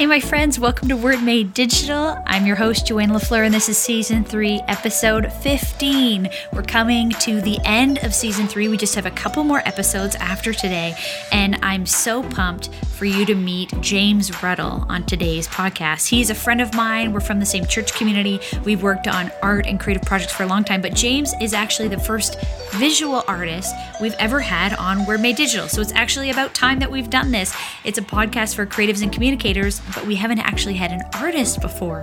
[0.00, 2.16] Hey, my friends, welcome to Word Made Digital.
[2.24, 6.30] I'm your host, Joanna LaFleur, and this is season three, episode 15.
[6.54, 8.68] We're coming to the end of season three.
[8.68, 10.94] We just have a couple more episodes after today,
[11.32, 16.08] and I'm so pumped for you to meet James Ruddle on today's podcast.
[16.08, 17.12] He's a friend of mine.
[17.12, 18.40] We're from the same church community.
[18.64, 21.88] We've worked on art and creative projects for a long time, but James is actually
[21.88, 22.38] the first
[22.72, 25.68] visual artist we've ever had on Word Made Digital.
[25.68, 27.54] So it's actually about time that we've done this.
[27.84, 32.02] It's a podcast for creatives and communicators but we haven't actually had an artist before,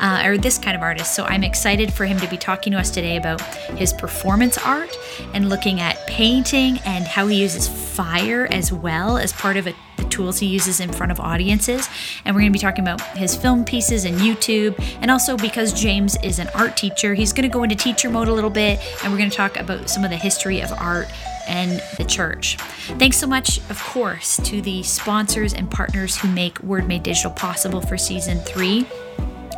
[0.00, 1.14] uh, or this kind of artist.
[1.14, 3.40] So I'm excited for him to be talking to us today about
[3.76, 4.94] his performance art
[5.34, 9.76] and looking at painting and how he uses fire as well as part of it
[10.10, 11.88] tools he uses in front of audiences.
[12.24, 14.76] And we're going to be talking about his film pieces and YouTube.
[15.00, 18.28] And also because James is an art teacher, he's going to go into teacher mode
[18.28, 18.80] a little bit.
[19.02, 21.08] And we're going to talk about some of the history of art
[21.48, 22.56] and the church.
[22.98, 27.30] Thanks so much, of course, to the sponsors and partners who make Word Made Digital
[27.30, 28.86] possible for season three.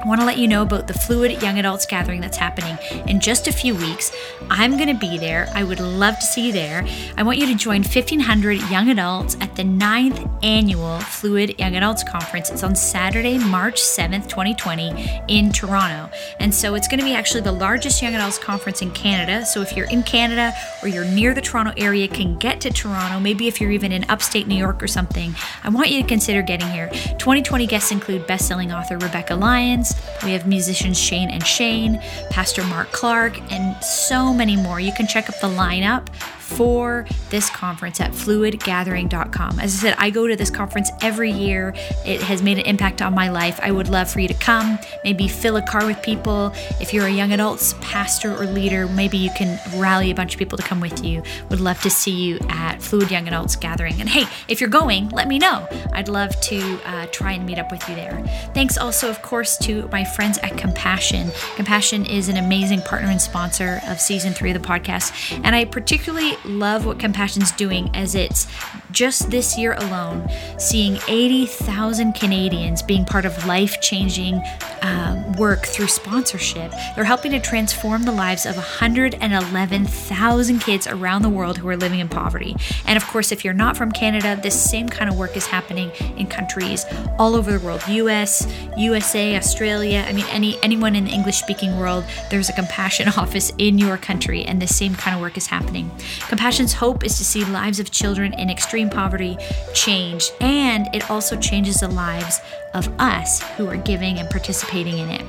[0.00, 3.18] I want to let you know about the Fluid Young Adults Gathering that's happening in
[3.18, 4.12] just a few weeks.
[4.48, 5.48] I'm going to be there.
[5.54, 6.86] I would love to see you there.
[7.16, 12.04] I want you to join 1,500 young adults at the ninth annual Fluid Young Adults
[12.04, 12.48] Conference.
[12.48, 16.14] It's on Saturday, March 7th, 2020, in Toronto.
[16.38, 19.44] And so it's going to be actually the largest young adults conference in Canada.
[19.44, 23.18] So if you're in Canada or you're near the Toronto area, can get to Toronto,
[23.18, 26.40] maybe if you're even in upstate New York or something, I want you to consider
[26.42, 26.88] getting here.
[27.18, 29.88] 2020 guests include best-selling author Rebekah Lyons.
[30.24, 34.80] We have musicians Shane and Shane, Pastor Mark Clark, and so many more.
[34.80, 36.08] You can check up the lineup
[36.48, 39.60] for this conference at fluidgathering.com.
[39.60, 41.74] As I said, I go to this conference every year.
[42.06, 43.60] It has made an impact on my life.
[43.62, 46.52] I would love for you to come, maybe fill a car with people.
[46.80, 50.38] If you're a young adults pastor or leader, maybe you can rally a bunch of
[50.38, 51.22] people to come with you.
[51.50, 54.00] Would love to see you at Fluid Young Adults Gathering.
[54.00, 55.68] And hey, if you're going, let me know.
[55.92, 58.24] I'd love to uh, try and meet up with you there.
[58.54, 61.30] Thanks also, of course, to my friends at Compassion.
[61.56, 65.38] Compassion is an amazing partner and sponsor of season three of the podcast.
[65.44, 68.46] And I particularly love what Compassion's doing as it's
[68.90, 70.28] just this year alone
[70.58, 74.34] seeing 80,000 Canadians being part of life changing
[74.82, 76.72] uh, work through sponsorship.
[76.94, 82.00] They're helping to transform the lives of 111,000 kids around the world who are living
[82.00, 82.56] in poverty.
[82.86, 85.90] And of course, if you're not from Canada, this same kind of work is happening
[86.16, 86.84] in countries
[87.18, 88.46] all over the world US,
[88.76, 90.04] USA, Australia.
[90.06, 93.96] I mean, any anyone in the English speaking world, there's a compassion office in your
[93.96, 95.90] country, and the same kind of work is happening.
[96.28, 99.36] Compassion's hope is to see lives of children in extreme poverty
[99.74, 102.40] change, and it also changes the lives
[102.74, 105.27] of us who are giving and participating in it.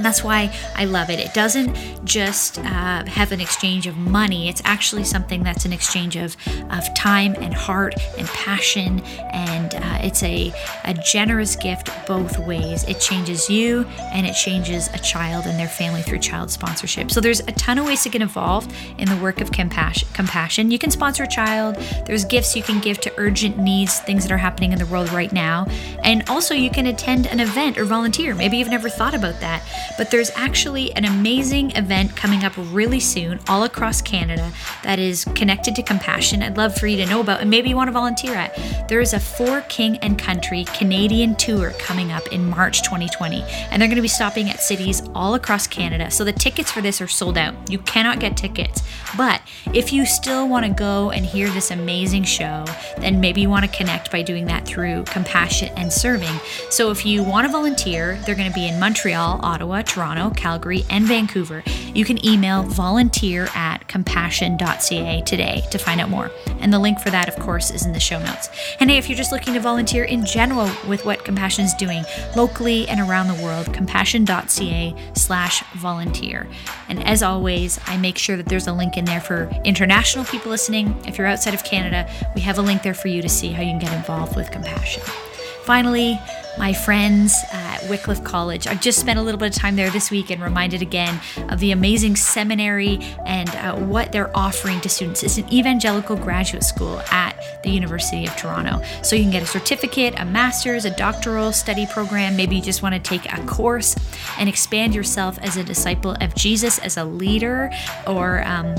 [0.00, 1.20] That's why I love it.
[1.20, 6.16] It doesn't just uh, have an exchange of money, it's actually something that's an exchange
[6.16, 6.36] of,
[6.70, 9.00] of time and heart and passion.
[9.32, 10.52] And uh, it's a,
[10.84, 12.84] a generous gift both ways.
[12.84, 17.10] It changes you and it changes a child and their family through child sponsorship.
[17.10, 20.08] So there's a ton of ways to get involved in the work of compassion.
[20.12, 20.70] compassion.
[20.70, 24.32] You can sponsor a child, there's gifts you can give to urgent needs, things that
[24.32, 25.66] are happening in the world right now.
[26.02, 28.34] And also, you can attend an event or volunteer.
[28.34, 29.62] Maybe you've never thought about that
[29.96, 34.52] but there's actually an amazing event coming up really soon all across Canada
[34.82, 36.42] that is connected to compassion.
[36.42, 38.88] I'd love for you to know about and maybe you want to volunteer at.
[38.88, 43.80] There is a For King and Country Canadian tour coming up in March 2020, and
[43.80, 46.10] they're going to be stopping at cities all across Canada.
[46.10, 47.54] So the tickets for this are sold out.
[47.70, 48.82] You cannot get tickets.
[49.16, 49.40] But
[49.72, 52.64] if you still want to go and hear this amazing show,
[52.98, 56.40] then maybe you want to connect by doing that through compassion and serving.
[56.70, 60.84] So if you want to volunteer, they're going to be in Montreal, Ottawa, Toronto, Calgary,
[60.90, 61.62] and Vancouver.
[61.94, 66.30] You can email volunteer at compassion.ca today to find out more.
[66.60, 68.48] And the link for that, of course, is in the show notes.
[68.80, 72.04] And hey, if you're just looking to volunteer in general with what Compassion is doing
[72.36, 76.46] locally and around the world, compassion.ca slash volunteer.
[76.88, 80.50] And as always, I make sure that there's a link in there for international people
[80.50, 80.96] listening.
[81.06, 83.62] If you're outside of Canada, we have a link there for you to see how
[83.62, 85.02] you can get involved with Compassion.
[85.64, 86.20] Finally,
[86.58, 88.66] my friends at Wycliffe College.
[88.66, 91.58] I've just spent a little bit of time there this week and reminded again of
[91.60, 95.22] the amazing seminary and uh, what they're offering to students.
[95.22, 98.82] It's an evangelical graduate school at the University of Toronto.
[99.02, 102.36] So you can get a certificate, a master's, a doctoral study program.
[102.36, 103.96] Maybe you just want to take a course
[104.38, 107.70] and expand yourself as a disciple of Jesus, as a leader,
[108.06, 108.74] or um,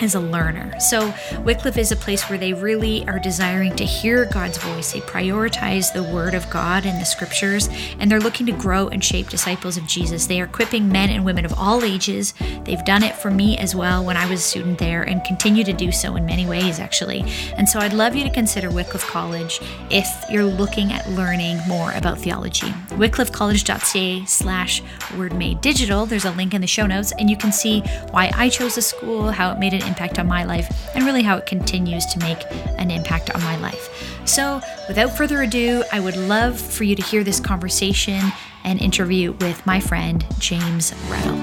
[0.00, 0.78] as a learner.
[0.80, 4.92] So Wycliffe is a place where they really are desiring to hear God's voice.
[4.92, 7.68] They prioritize the Word of God and the scriptures,
[7.98, 10.26] and they're looking to grow and shape disciples of Jesus.
[10.26, 12.32] They are equipping men and women of all ages.
[12.62, 15.64] They've done it for me as well when I was a student there and continue
[15.64, 17.24] to do so in many ways, actually.
[17.56, 19.58] And so I'd love you to consider Wycliffe College
[19.90, 22.68] if you're looking at learning more about theology.
[22.90, 24.82] wycliffecollege.ca slash
[25.16, 26.08] wordmadedigital.
[26.08, 27.80] There's a link in the show notes, and you can see
[28.12, 31.22] why I chose the school, how it made an impact on my life, and really
[31.22, 32.38] how it continues to make
[32.78, 34.17] an impact on my life.
[34.28, 38.20] So, without further ado, I would love for you to hear this conversation
[38.62, 41.38] and interview with my friend James Ruddle.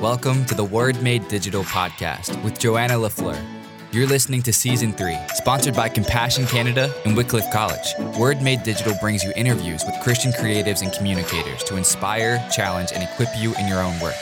[0.00, 3.42] Welcome to the Word Made Digital podcast with Joanna LaFleur.
[3.90, 7.94] You're listening to season three, sponsored by Compassion Canada and Wycliffe College.
[8.16, 13.02] Word Made Digital brings you interviews with Christian creatives and communicators to inspire, challenge, and
[13.02, 14.14] equip you in your own work.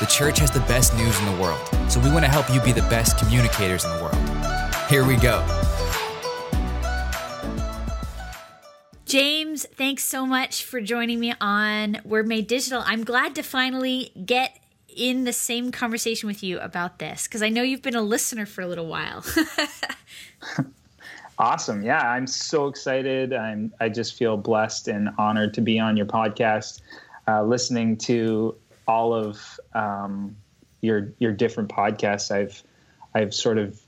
[0.00, 1.58] The church has the best news in the world,
[1.90, 4.14] so we want to help you be the best communicators in the world.
[4.88, 5.44] Here we go.
[9.06, 12.80] James, thanks so much for joining me on Word Made Digital.
[12.86, 17.48] I'm glad to finally get in the same conversation with you about this because I
[17.48, 19.24] know you've been a listener for a little while.
[21.40, 21.82] awesome.
[21.82, 23.32] Yeah, I'm so excited.
[23.32, 26.82] I'm I just feel blessed and honored to be on your podcast,
[27.26, 28.54] uh, listening to
[28.86, 30.36] all of um,
[30.80, 32.62] your your different podcasts, I've
[33.14, 33.80] I've sort of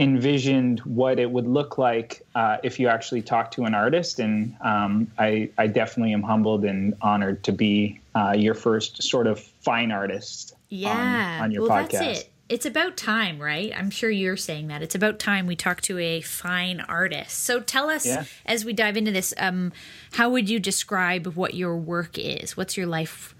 [0.00, 4.56] envisioned what it would look like uh, if you actually talk to an artist, and
[4.60, 9.40] um, I I definitely am humbled and honored to be uh, your first sort of
[9.40, 10.54] fine artist.
[10.68, 11.90] Yeah, on, on your well, podcast.
[11.90, 12.32] That's it.
[12.48, 13.72] It's about time, right?
[13.76, 14.82] I'm sure you're saying that.
[14.82, 17.44] It's about time we talk to a fine artist.
[17.44, 18.24] So tell us yeah.
[18.46, 19.70] as we dive into this, um,
[20.12, 22.56] how would you describe what your work is?
[22.56, 23.34] What's your life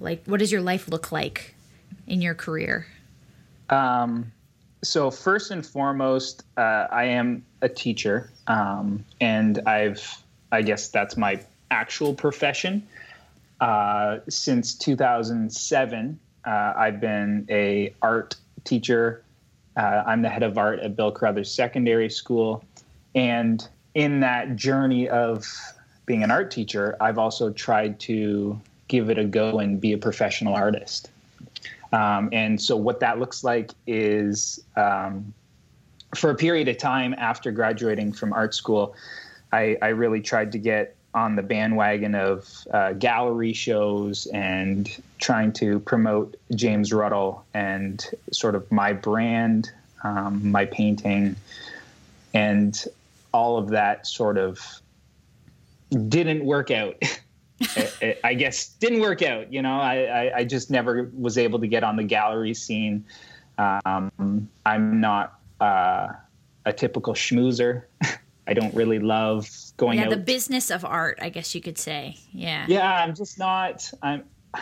[0.00, 1.54] like, what does your life look like
[2.06, 2.86] in your career?
[3.70, 4.32] Um,
[4.82, 11.16] so first and foremost, uh, I am a teacher, um, and I've, I guess that's
[11.16, 12.86] my actual profession.
[13.60, 19.22] Uh, since 2007, uh, I've been a art teacher.
[19.76, 22.64] Uh, I'm the head of art at Bill Crothers Secondary School,
[23.14, 25.46] and in that journey of
[26.06, 29.98] being an art teacher, I've also tried to give it a go and be a
[29.98, 31.10] professional artist.
[31.92, 35.32] Um, and so, what that looks like is um,
[36.14, 38.94] for a period of time after graduating from art school,
[39.52, 45.52] I, I really tried to get on the bandwagon of uh, gallery shows and trying
[45.52, 49.70] to promote James Ruddle and sort of my brand,
[50.02, 51.36] um, my painting,
[52.34, 52.84] and
[53.32, 54.60] all of that sort of
[56.08, 56.96] didn't work out.
[57.60, 59.52] I, I, guess didn't work out.
[59.52, 63.04] You know, I, I, I, just never was able to get on the gallery scene.
[63.58, 66.08] Um, I'm not uh,
[66.64, 67.84] a typical schmoozer.
[68.46, 70.10] I don't really love going yeah, out.
[70.10, 72.18] the business of art, I guess you could say.
[72.32, 72.66] Yeah.
[72.68, 73.90] Yeah, I'm just not.
[74.02, 74.24] I'm.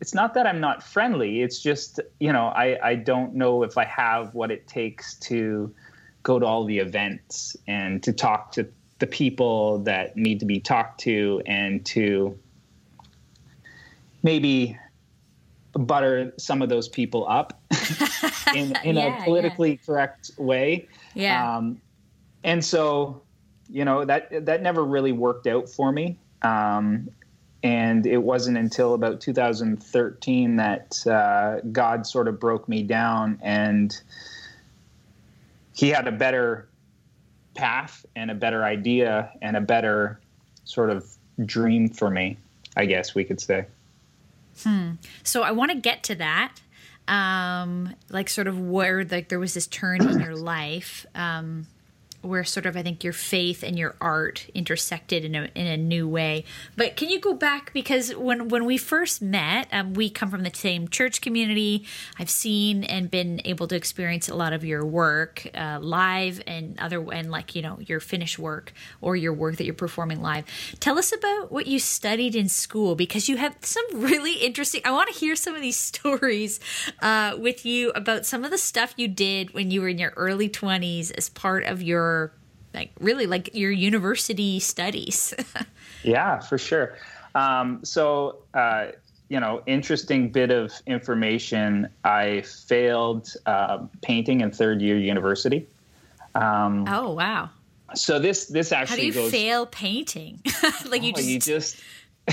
[0.00, 1.40] It's not that I'm not friendly.
[1.40, 5.72] It's just you know I I don't know if I have what it takes to
[6.24, 8.68] go to all the events and to talk to
[8.98, 12.38] the people that need to be talked to and to
[14.22, 14.78] maybe
[15.72, 17.60] butter some of those people up
[18.54, 19.86] in, in yeah, a politically yeah.
[19.86, 20.88] correct way.
[21.14, 21.56] Yeah.
[21.56, 21.80] Um,
[22.44, 23.22] and so,
[23.68, 26.18] you know, that, that never really worked out for me.
[26.42, 27.08] Um,
[27.62, 33.98] and it wasn't until about 2013 that uh, God sort of broke me down and
[35.72, 36.68] he had a better
[37.54, 40.20] path and a better idea and a better
[40.64, 41.06] sort of
[41.44, 42.36] dream for me,
[42.76, 43.66] I guess we could say.
[44.62, 44.92] Hmm.
[45.22, 46.56] So I want to get to that.
[47.06, 51.04] Um, like sort of where like there was this turn in your life.
[51.14, 51.66] Um,
[52.24, 55.76] where sort of I think your faith and your art intersected in a in a
[55.76, 56.44] new way.
[56.76, 60.42] But can you go back because when when we first met, um, we come from
[60.42, 61.86] the same church community.
[62.18, 66.78] I've seen and been able to experience a lot of your work uh, live and
[66.80, 70.44] other and like you know your finished work or your work that you're performing live.
[70.80, 74.80] Tell us about what you studied in school because you have some really interesting.
[74.84, 76.60] I want to hear some of these stories
[77.02, 80.12] uh, with you about some of the stuff you did when you were in your
[80.16, 82.13] early 20s as part of your
[82.74, 85.34] like really like your university studies.
[86.02, 86.96] yeah, for sure.
[87.34, 88.88] Um, so, uh,
[89.28, 91.88] you know, interesting bit of information.
[92.04, 95.66] I failed uh, painting in third year university.
[96.34, 97.50] Um, oh wow!
[97.94, 100.40] So this this actually how do you goes, fail painting?
[100.86, 101.76] like you oh, just, you just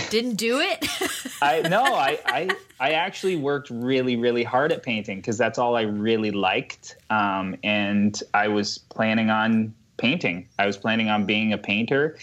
[0.09, 0.85] didn't do it.
[1.41, 5.75] I no, I, I I actually worked really really hard at painting because that's all
[5.75, 10.47] I really liked, um, and I was planning on painting.
[10.57, 12.17] I was planning on being a painter.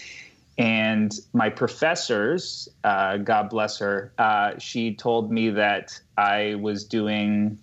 [0.57, 7.57] And my professors, uh, God bless her, uh, she told me that I was doing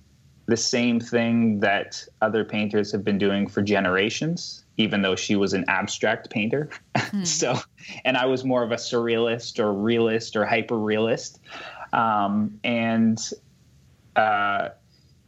[0.46, 5.52] the same thing that other painters have been doing for generations, even though she was
[5.52, 6.70] an abstract painter.
[6.96, 7.22] Hmm.
[7.22, 7.56] so,
[8.04, 11.38] and I was more of a surrealist or realist or hyper realist.
[11.92, 13.16] Um, and,
[14.16, 14.70] uh,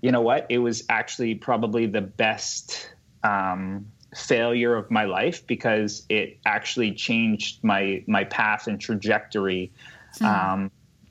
[0.00, 0.46] you know what?
[0.48, 2.90] It was actually probably the best
[3.22, 3.86] um,
[4.16, 9.70] failure of my life because it actually changed my my path and trajectory
[10.18, 10.24] hmm.
[10.24, 10.70] um,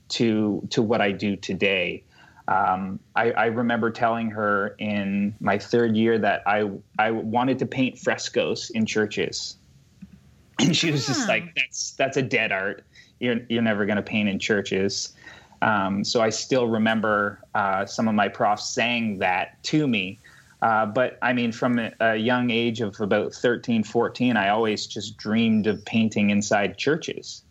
[0.09, 2.03] to to what I do today.
[2.47, 7.65] Um, I, I, remember telling her in my third year that I I wanted to
[7.65, 9.57] paint frescoes in churches,
[10.59, 12.85] and she was just like, "That's that's a dead art.
[13.19, 15.13] You're you're never going to paint in churches."
[15.61, 20.19] Um, so I still remember uh, some of my profs saying that to me.
[20.61, 25.17] Uh, but I mean, from a young age of about 13, 14, I always just
[25.17, 27.43] dreamed of painting inside churches.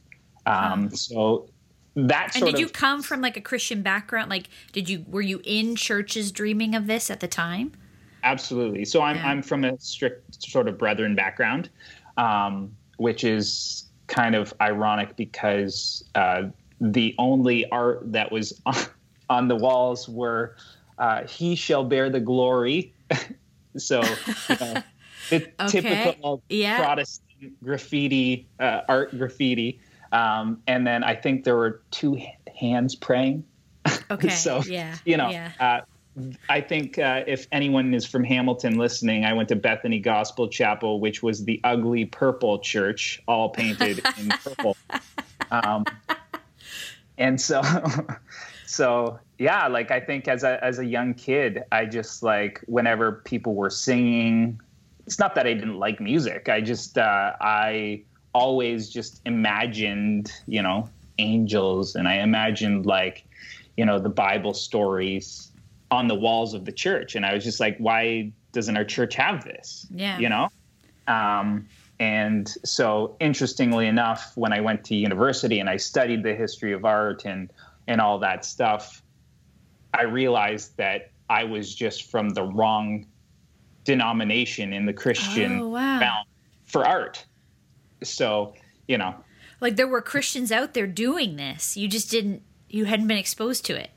[0.46, 1.48] Um, so
[1.96, 5.40] that and did you come from like a christian background like did you were you
[5.44, 7.72] in churches dreaming of this at the time
[8.22, 9.28] absolutely so i'm, yeah.
[9.28, 11.70] I'm from a strict sort of brethren background
[12.18, 16.44] um, which is kind of ironic because uh,
[16.80, 18.76] the only art that was on,
[19.30, 20.56] on the walls were
[20.98, 22.92] uh, he shall bear the glory
[23.76, 24.82] so you know,
[25.30, 25.66] the okay.
[25.68, 26.78] typical yeah.
[26.78, 27.22] protestant
[27.62, 29.80] graffiti uh, art graffiti
[30.12, 32.20] um, and then I think there were two
[32.54, 33.44] hands praying.
[34.10, 34.28] Okay.
[34.30, 34.96] so, yeah.
[35.04, 35.52] you know, yeah.
[35.58, 35.80] Uh,
[36.48, 40.98] I think uh, if anyone is from Hamilton listening, I went to Bethany Gospel Chapel,
[40.98, 44.76] which was the ugly purple church, all painted in purple.
[45.50, 45.84] Um,
[47.18, 47.62] and so,
[48.66, 53.12] so yeah, like I think as a as a young kid, I just like whenever
[53.12, 54.58] people were singing,
[55.06, 56.48] it's not that I didn't like music.
[56.48, 58.02] I just uh, I
[58.36, 63.24] always just imagined, you know, angels and I imagined like,
[63.78, 65.50] you know, the Bible stories
[65.90, 67.14] on the walls of the church.
[67.16, 69.86] And I was just like, why doesn't our church have this?
[69.90, 70.18] Yeah.
[70.18, 70.48] You know?
[71.08, 71.66] Um,
[71.98, 76.84] and so interestingly enough, when I went to university and I studied the history of
[76.84, 77.50] art and,
[77.86, 79.02] and all that stuff,
[79.94, 83.06] I realized that I was just from the wrong
[83.84, 86.24] denomination in the Christian oh, wow.
[86.66, 87.24] for art
[88.02, 88.54] so
[88.88, 89.14] you know.
[89.60, 91.76] Like there were christians out there doing this.
[91.76, 93.90] You just didn't you hadn't been exposed to it.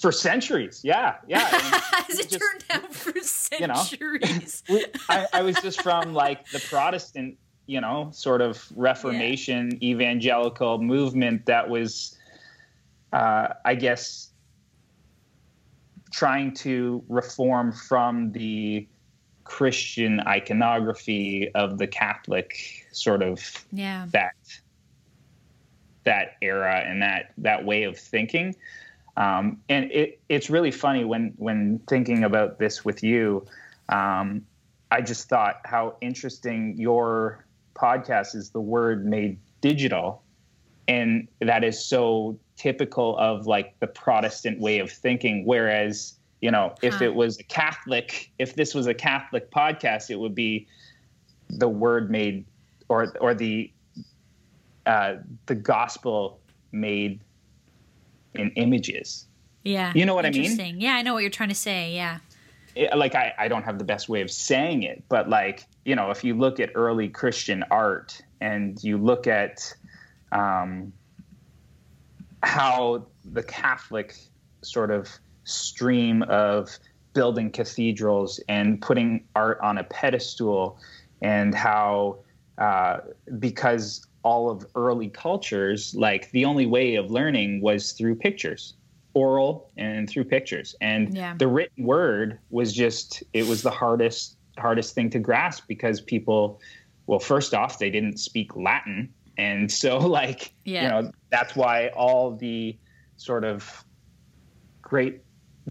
[0.00, 0.80] For centuries.
[0.84, 1.48] Yeah yeah.
[2.10, 6.48] As it just, turned out for centuries you know, I, I, was just from like
[6.50, 9.90] the protestant you know sort of reformation yeah.
[9.90, 12.16] evangelical movement that was
[13.12, 14.30] uh, i guess
[16.10, 18.86] trying to reform from the
[19.44, 24.06] Christian iconography of the Catholic sort of yeah.
[24.12, 24.34] that
[26.04, 28.54] that era and that that way of thinking.
[29.16, 33.46] Um, and it, it's really funny when when thinking about this with you.
[33.88, 34.46] Um,
[34.90, 37.44] I just thought how interesting your
[37.74, 38.50] podcast is.
[38.50, 40.22] The word made digital,
[40.88, 45.44] and that is so typical of like the Protestant way of thinking.
[45.44, 47.04] Whereas you know, if huh.
[47.04, 50.66] it was a Catholic, if this was a Catholic podcast, it would be
[51.50, 52.44] the word made
[52.90, 53.72] or or the
[54.84, 55.14] uh,
[55.46, 56.40] the gospel
[56.72, 57.20] made
[58.34, 59.26] in images.
[59.64, 59.92] Yeah.
[59.94, 60.80] You know what I mean?
[60.80, 61.94] Yeah, I know what you're trying to say.
[61.94, 62.18] Yeah.
[62.74, 65.94] It, like I, I don't have the best way of saying it, but like, you
[65.94, 69.72] know, if you look at early Christian art and you look at
[70.32, 70.92] um,
[72.42, 74.16] how the Catholic
[74.62, 75.08] sort of
[75.44, 76.78] stream of
[77.12, 80.78] building cathedrals and putting art on a pedestal,
[81.22, 82.18] and how
[82.60, 83.00] uh,
[83.38, 88.74] because all of early cultures, like the only way of learning was through pictures,
[89.14, 91.34] oral and through pictures, and yeah.
[91.38, 96.60] the written word was just it was the hardest hardest thing to grasp because people,
[97.06, 100.82] well, first off, they didn't speak Latin, and so like yeah.
[100.82, 102.76] you know that's why all the
[103.16, 103.84] sort of
[104.82, 105.22] great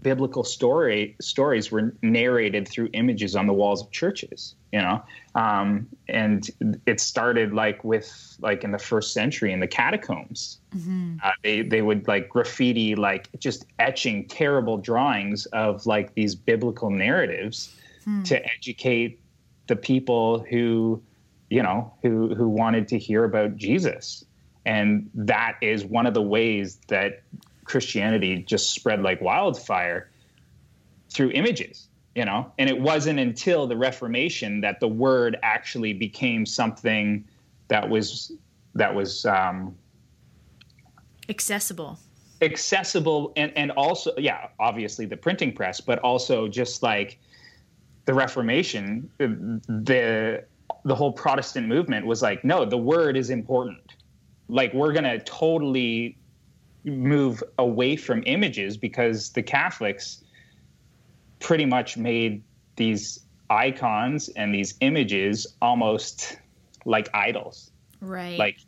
[0.02, 5.02] biblical story stories were narrated through images on the walls of churches you know
[5.34, 6.50] um, and
[6.86, 11.16] it started like with like in the first century in the catacombs mm-hmm.
[11.22, 16.90] uh, they, they would like graffiti like just etching terrible drawings of like these biblical
[16.90, 18.22] narratives hmm.
[18.22, 19.20] to educate
[19.66, 21.02] the people who
[21.50, 24.24] you know who who wanted to hear about jesus
[24.64, 27.22] and that is one of the ways that
[27.70, 30.10] Christianity just spread like wildfire
[31.08, 31.86] through images.
[32.16, 37.24] you know and it wasn't until the reformation that the word actually became something
[37.68, 38.32] that was
[38.74, 39.76] that was um,
[41.28, 41.96] accessible
[42.42, 47.18] accessible and and also yeah obviously the printing press but also just like
[48.06, 50.42] the reformation the
[50.84, 53.94] the whole protestant movement was like no the word is important
[54.48, 56.16] like we're going to totally
[56.84, 60.22] move away from images because the catholics
[61.40, 62.42] pretty much made
[62.76, 63.20] these
[63.50, 66.38] icons and these images almost
[66.84, 67.70] like idols.
[68.00, 68.38] Right.
[68.38, 68.58] Like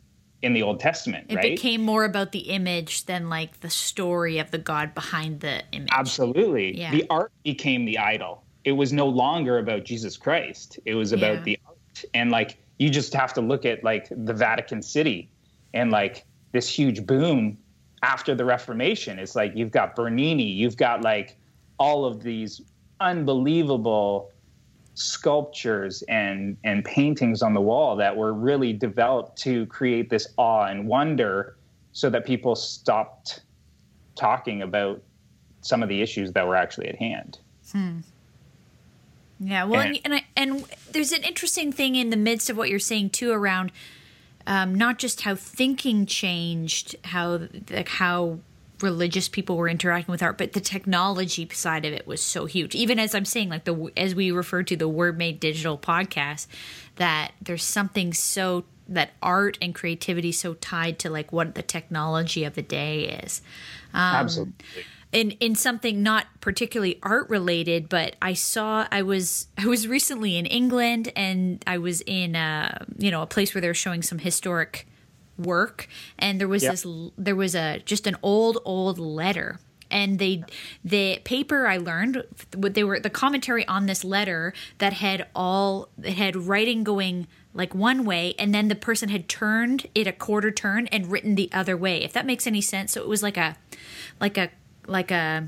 [0.41, 1.55] in the Old Testament, it right?
[1.55, 5.89] became more about the image than like the story of the God behind the image.
[5.91, 6.77] Absolutely.
[6.77, 6.91] Yeah.
[6.91, 8.43] The art became the idol.
[8.65, 10.79] It was no longer about Jesus Christ.
[10.85, 11.43] It was about Yeah.
[11.43, 12.05] the art.
[12.13, 15.29] And like you just have to look at like the Vatican City
[15.73, 17.57] and like this huge boom
[18.03, 19.17] after the Reformation.
[19.17, 21.37] It's like you've got Bernini, you've got like
[21.79, 22.61] all of these
[22.99, 24.29] unbelievable
[24.95, 30.65] sculptures and and paintings on the wall that were really developed to create this awe
[30.65, 31.55] and wonder
[31.93, 33.41] so that people stopped
[34.15, 35.01] talking about
[35.61, 37.39] some of the issues that were actually at hand.
[37.71, 37.99] Hmm.
[39.39, 42.69] Yeah, well, and And- I, and there's an interesting thing in the midst of what
[42.69, 43.71] you're saying too around
[44.47, 48.39] um, not just how thinking changed, how like how
[48.81, 52.75] religious people were interacting with art, but the technology side of it was so huge.
[52.75, 56.47] Even as I'm saying, like the as we refer to the Word Made Digital podcast,
[56.97, 62.43] that there's something so that art and creativity so tied to like what the technology
[62.43, 63.41] of the day is
[63.93, 64.53] Absolutely.
[65.13, 70.37] In in something not particularly art related but i saw i was i was recently
[70.37, 74.01] in england and i was in uh you know a place where they were showing
[74.01, 74.87] some historic
[75.37, 75.87] work.
[76.19, 76.71] And there was Yep.
[76.71, 76.85] this
[77.17, 79.59] there was a just an old old letter.
[79.89, 80.43] And they
[80.83, 82.23] the paper i learned
[82.55, 87.27] what they were the commentary on this letter that had all it had writing going
[87.53, 91.35] like one way and then the person had turned it a quarter turn and written
[91.35, 92.91] the other way if that makes any sense.
[92.93, 93.55] So it was like a
[94.19, 94.49] like a
[94.87, 95.47] like a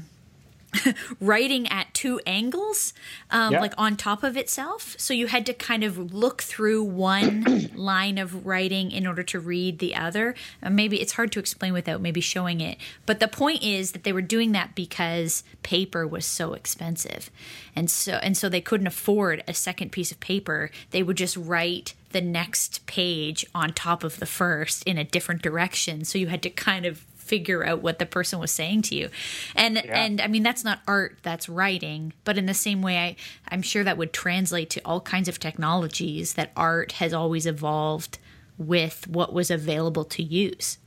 [1.21, 2.93] writing at two angles
[3.31, 3.61] um, Yeah.
[3.61, 4.95] like on top of itself.
[4.97, 9.39] So you had to kind of look through one line of writing in order to
[9.39, 10.35] read the other.
[10.61, 12.77] Uh, maybe it's hard to explain without maybe showing it.
[13.05, 17.31] But the point is that they were doing that because paper was so expensive.
[17.75, 20.71] And so and so they couldn't afford a second piece of paper.
[20.91, 25.41] They would just write the next page on top of the first in a different
[25.41, 26.05] direction.
[26.05, 29.09] So you had to kind of figure out what the person was saying to you
[29.55, 33.15] and and i mean that's not art that's writing but in the same way i
[33.49, 38.19] i'm sure that would translate to all kinds of technologies that art has always evolved
[38.57, 40.77] with what was available to use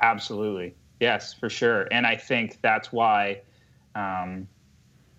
[0.00, 0.74] Absolutely.
[1.00, 1.88] Yes, for sure.
[1.90, 3.40] And I think that's why
[3.94, 4.46] um,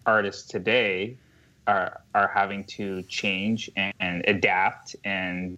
[0.05, 1.17] artists today
[1.67, 4.95] are are having to change and, and adapt.
[5.03, 5.57] And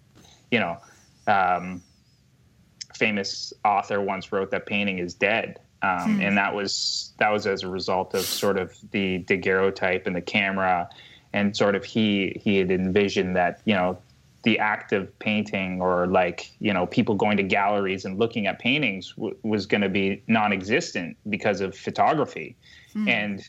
[0.50, 0.78] you know,
[1.26, 1.82] um,
[3.00, 5.58] famous author once wrote that painting is dead.
[5.82, 10.14] Um, and that was that was as a result of sort of the daguerreotype and
[10.14, 10.90] the camera,
[11.32, 13.98] and sort of he he had envisioned that you know
[14.42, 18.58] the act of painting or like you know people going to galleries and looking at
[18.58, 22.56] paintings w- was going to be non-existent because of photography.
[23.08, 23.48] And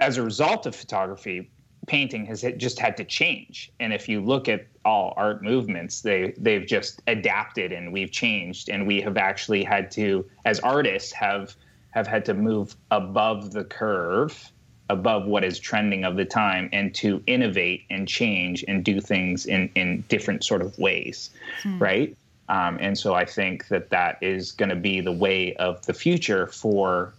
[0.00, 1.50] as a result of photography
[1.88, 3.72] painting has just had to change.
[3.80, 8.68] And if you look at all art movements they they've just adapted and we've changed.
[8.68, 11.56] And we have actually had to as artists have
[11.90, 14.52] have had to move above the curve
[14.90, 19.44] above what is trending of the time and to innovate and change and do things
[19.46, 21.30] in, in different sort of ways,
[21.78, 22.16] right?
[22.48, 25.92] Um, and so I think that that is going to be the way of the
[25.92, 27.12] future for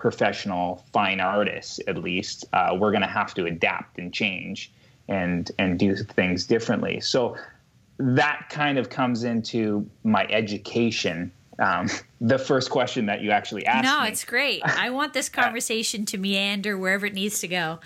[0.00, 2.44] professional fine artists, at least.
[2.52, 4.72] Uh, we're going to have to adapt and change
[5.08, 7.00] and and do things differently.
[7.00, 7.36] So
[7.98, 11.30] that kind of comes into my education.
[11.58, 11.88] Um,
[12.20, 14.08] the first question that you actually asked no me.
[14.08, 17.80] it's great i want this conversation to meander wherever it needs to go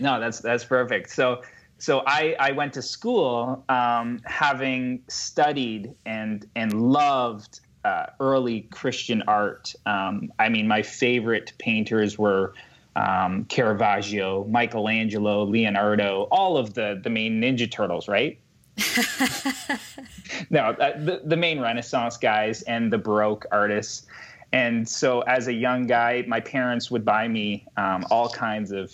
[0.00, 1.10] No, that's that's perfect.
[1.10, 1.42] So
[1.78, 9.22] so I, I went to school um, having studied and and loved uh, early Christian
[9.26, 9.74] art.
[9.86, 12.54] Um, I mean, my favorite painters were
[12.96, 18.38] um, Caravaggio, Michelangelo, Leonardo, all of the the main Ninja Turtles, right?
[20.50, 24.06] no, uh, the, the main Renaissance guys and the Baroque artists.
[24.52, 28.92] And so, as a young guy, my parents would buy me um, all kinds of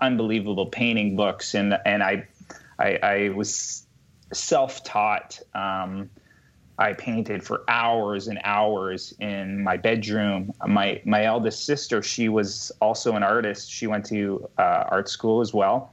[0.00, 2.26] unbelievable painting books, and and I,
[2.78, 3.86] I, I was
[4.32, 6.10] self-taught um,
[6.78, 10.52] I painted for hours and hours in my bedroom.
[10.66, 13.70] My my eldest sister, she was also an artist.
[13.70, 15.92] She went to uh, art school as well,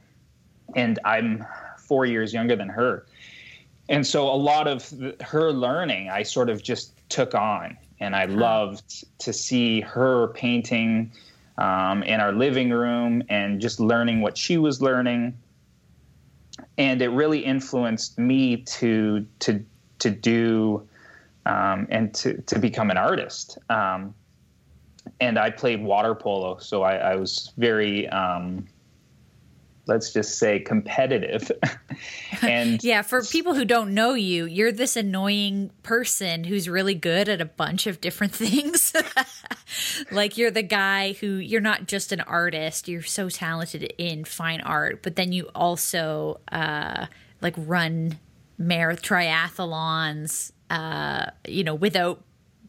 [0.74, 1.46] and I'm
[1.78, 3.06] four years younger than her.
[3.88, 8.16] And so a lot of the, her learning, I sort of just took on, and
[8.16, 11.12] I loved to see her painting
[11.58, 15.36] um, in our living room and just learning what she was learning.
[16.78, 19.64] And it really influenced me to to
[20.02, 20.86] to do
[21.46, 23.58] um, and to, to become an artist.
[23.68, 24.14] Um,
[25.20, 28.66] and I played water polo, so I, I was very, um,
[29.86, 31.50] let's just say, competitive.
[32.42, 37.28] and yeah, for people who don't know you, you're this annoying person who's really good
[37.28, 38.92] at a bunch of different things.
[40.12, 44.60] like you're the guy who you're not just an artist; you're so talented in fine
[44.60, 47.06] art, but then you also uh,
[47.40, 48.18] like run
[48.60, 52.22] marath triathlons, uh, you know, without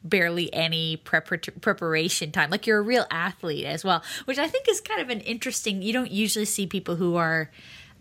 [0.03, 2.49] barely any prepar- preparation time.
[2.49, 5.81] Like you're a real athlete as well, which I think is kind of an interesting.
[5.81, 7.49] You don't usually see people who are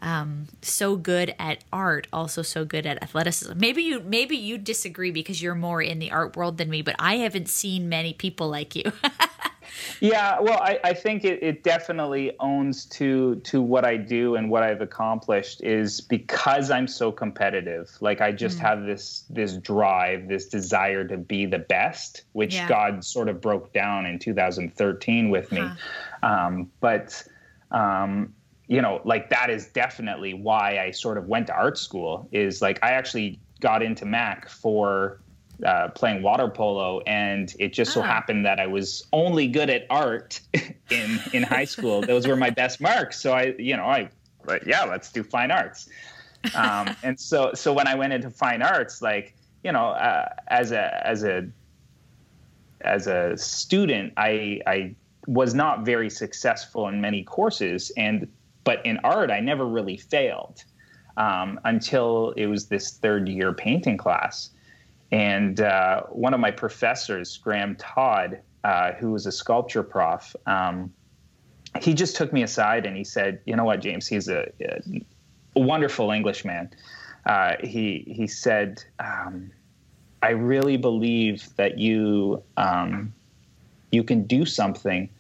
[0.01, 3.57] um, so good at art, also so good at athleticism.
[3.57, 6.97] Maybe you maybe you disagree because you're more in the art world than me, but
[6.99, 8.93] I haven't seen many people like you.
[10.01, 14.51] yeah, well, I, I think it, it definitely owns to to what I do and
[14.51, 17.91] what I've accomplished is because I'm so competitive.
[18.01, 18.63] Like I just mm.
[18.63, 22.69] have this this drive, this desire to be the best, which yeah.
[22.69, 25.61] God sort of broke down in 2013 with me.
[25.61, 25.75] Huh.
[26.23, 27.23] Um, but
[27.71, 28.35] um,
[28.69, 32.29] you know, like that is definitely why I sort of went to art school.
[32.33, 35.22] Is like I actually got into Mac for
[35.65, 38.05] uh, playing water polo, and it just so ah.
[38.05, 40.41] happened that I was only good at art
[40.91, 42.01] in in high school.
[42.01, 43.21] Those were my best marks.
[43.21, 44.09] So I, you know, I,
[44.45, 45.89] but yeah, let's do fine arts.
[46.55, 50.73] Um, and so so when I went into fine arts, like you know, uh, as
[50.73, 51.49] a as a
[52.81, 54.95] as a student, I I
[55.27, 58.29] was not very successful in many courses, and
[58.65, 60.65] but in art, I never really failed
[61.17, 64.51] um, until it was this third year painting class
[65.13, 70.93] and uh, one of my professors, Graham Todd, uh, who was a sculpture prof, um,
[71.81, 74.07] he just took me aside and he said, "You know what, James?
[74.07, 74.51] He's a,
[75.55, 76.71] a wonderful Englishman."
[77.27, 79.51] Uh, he he said, um,
[80.23, 83.13] "I really believe that you um,
[83.91, 85.11] you can do something,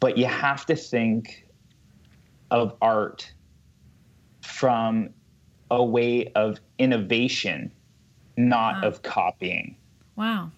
[0.00, 1.46] but you have to think
[2.50, 3.32] of art
[4.42, 5.10] from
[5.70, 7.70] a way of innovation."
[8.36, 8.88] Not wow.
[8.88, 9.76] of copying.
[10.16, 10.50] Wow.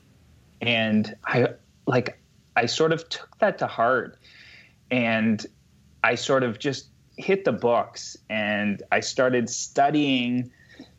[0.60, 1.48] And I
[1.86, 2.18] like
[2.56, 4.18] I sort of took that to heart
[4.90, 5.44] and
[6.02, 10.50] I sort of just hit the books and I started studying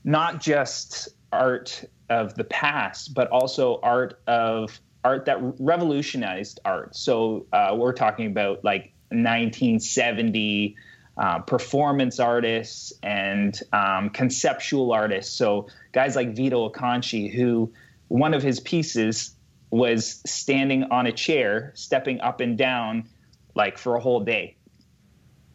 [0.04, 6.96] not just art of the past, but also art of art that revolutionized art.
[6.96, 10.76] So uh, we're talking about like 1970
[11.18, 15.34] uh, performance artists and um, conceptual artists.
[15.36, 17.72] So guys like Vito Acconci, who
[18.08, 19.36] one of his pieces
[19.72, 23.08] was standing on a chair, stepping up and down
[23.56, 24.56] like for a whole day.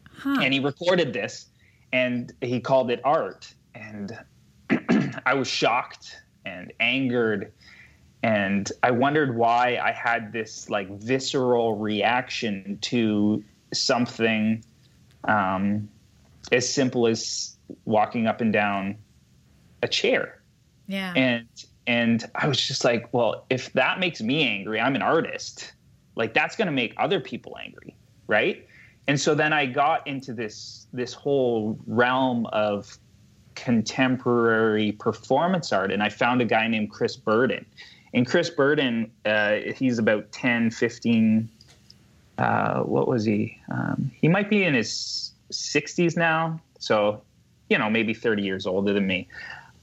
[0.09, 0.39] Huh.
[0.41, 1.47] And he recorded this
[1.91, 3.53] and he called it art.
[3.73, 4.17] And
[5.25, 7.51] I was shocked and angered.
[8.23, 13.43] And I wondered why I had this like visceral reaction to
[13.73, 14.63] something
[15.25, 15.89] um,
[16.51, 18.97] as simple as walking up and down
[19.81, 20.41] a chair.
[20.87, 21.13] Yeah.
[21.15, 21.47] And
[21.87, 25.73] and I was just like, well, if that makes me angry, I'm an artist.
[26.15, 27.95] Like that's going to make other people angry,
[28.27, 28.67] right?
[29.07, 32.97] And so then I got into this this whole realm of
[33.55, 37.65] contemporary performance art and I found a guy named Chris Burden.
[38.13, 41.49] And Chris Burden, uh, he's about 10, 15
[42.37, 43.57] uh, what was he?
[43.71, 47.21] Um, he might be in his 60s now, so
[47.69, 49.27] you know maybe 30 years older than me.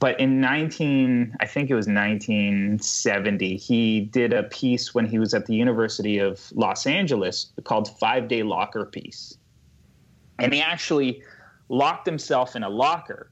[0.03, 5.33] But in 19, I think it was 1970, he did a piece when he was
[5.33, 9.37] at the University of Los Angeles called Five Day Locker Piece,
[10.39, 11.23] and he actually
[11.69, 13.31] locked himself in a locker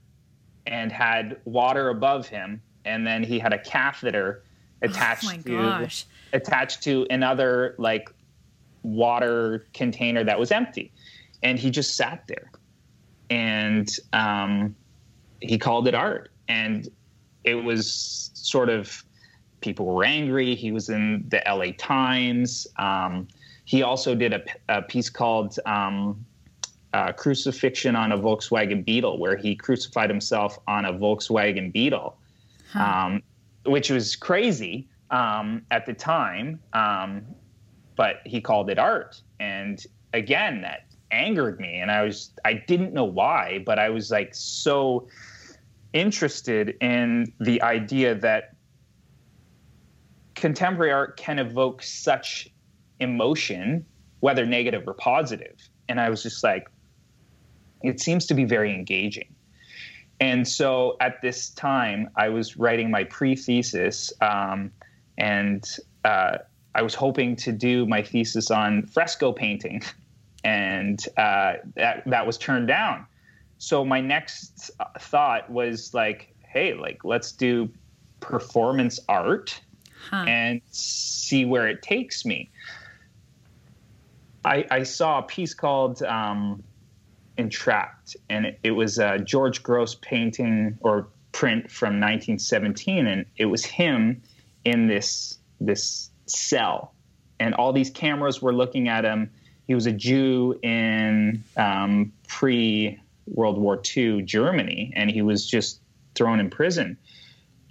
[0.65, 4.41] and had water above him, and then he had a catheter
[4.81, 6.05] oh attached oh to gosh.
[6.31, 8.09] attached to another like
[8.83, 10.93] water container that was empty.
[11.43, 12.49] And he just sat there.
[13.29, 14.73] And um,
[15.41, 16.31] he called it art.
[16.51, 16.89] And
[17.43, 19.03] it was sort of
[19.61, 20.55] people were angry.
[20.55, 22.67] He was in the LA Times.
[22.77, 23.27] Um,
[23.65, 26.25] he also did a, a piece called um,
[26.93, 32.17] uh, Crucifixion on a Volkswagen Beetle, where he crucified himself on a Volkswagen Beetle.
[32.73, 32.79] Huh.
[32.79, 33.23] Um,
[33.65, 36.59] which was crazy um, at the time.
[36.73, 37.23] Um,
[37.95, 42.93] but he called it art, and again, that angered me, and I was I didn't
[42.93, 45.07] know why, but I was like so
[45.93, 48.55] interested in the idea that
[50.35, 52.49] contemporary art can evoke such
[52.99, 53.85] emotion,
[54.21, 55.57] whether negative or positive.
[55.89, 56.69] And I was just like,
[57.81, 59.35] it seems to be very engaging.
[60.19, 64.71] And so at this time, I was writing my pre thesis, um,
[65.17, 65.65] and
[66.05, 66.37] uh,
[66.75, 69.81] I was hoping to do my thesis on fresco painting,
[70.43, 73.07] and uh, that, that was turned down.
[73.61, 77.69] So my next thought was like, hey, like, let's do
[78.19, 79.61] performance art
[80.09, 80.25] huh.
[80.27, 82.49] and see where it takes me.
[84.43, 86.63] I, I saw a piece called um,
[87.37, 93.45] Entrapped, and it, it was a George Grosz painting or print from 1917, and it
[93.45, 94.23] was him
[94.65, 96.95] in this this cell,
[97.39, 99.29] and all these cameras were looking at him.
[99.67, 105.81] He was a Jew in um, pre World War II Germany, and he was just
[106.15, 106.97] thrown in prison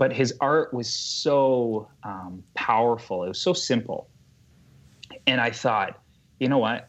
[0.00, 3.22] but his art was so um, powerful.
[3.22, 4.08] It was so simple.
[5.26, 6.00] And I thought,
[6.38, 6.88] you know what?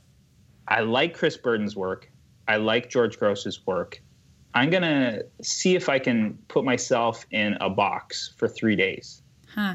[0.69, 2.09] I like Chris Burden's work.
[2.47, 4.01] I like George Grosz's work.
[4.53, 9.21] I'm going to see if I can put myself in a box for three days.
[9.53, 9.73] Huh.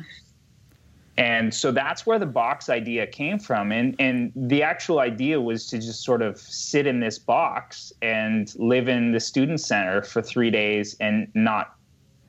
[1.18, 3.72] And so that's where the box idea came from.
[3.72, 8.52] And, and the actual idea was to just sort of sit in this box and
[8.56, 11.74] live in the student center for three days and not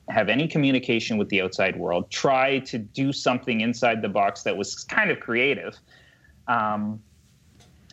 [0.08, 4.56] have any communication with the outside world, try to do something inside the box that
[4.56, 5.76] was kind of creative.
[6.46, 7.02] Um,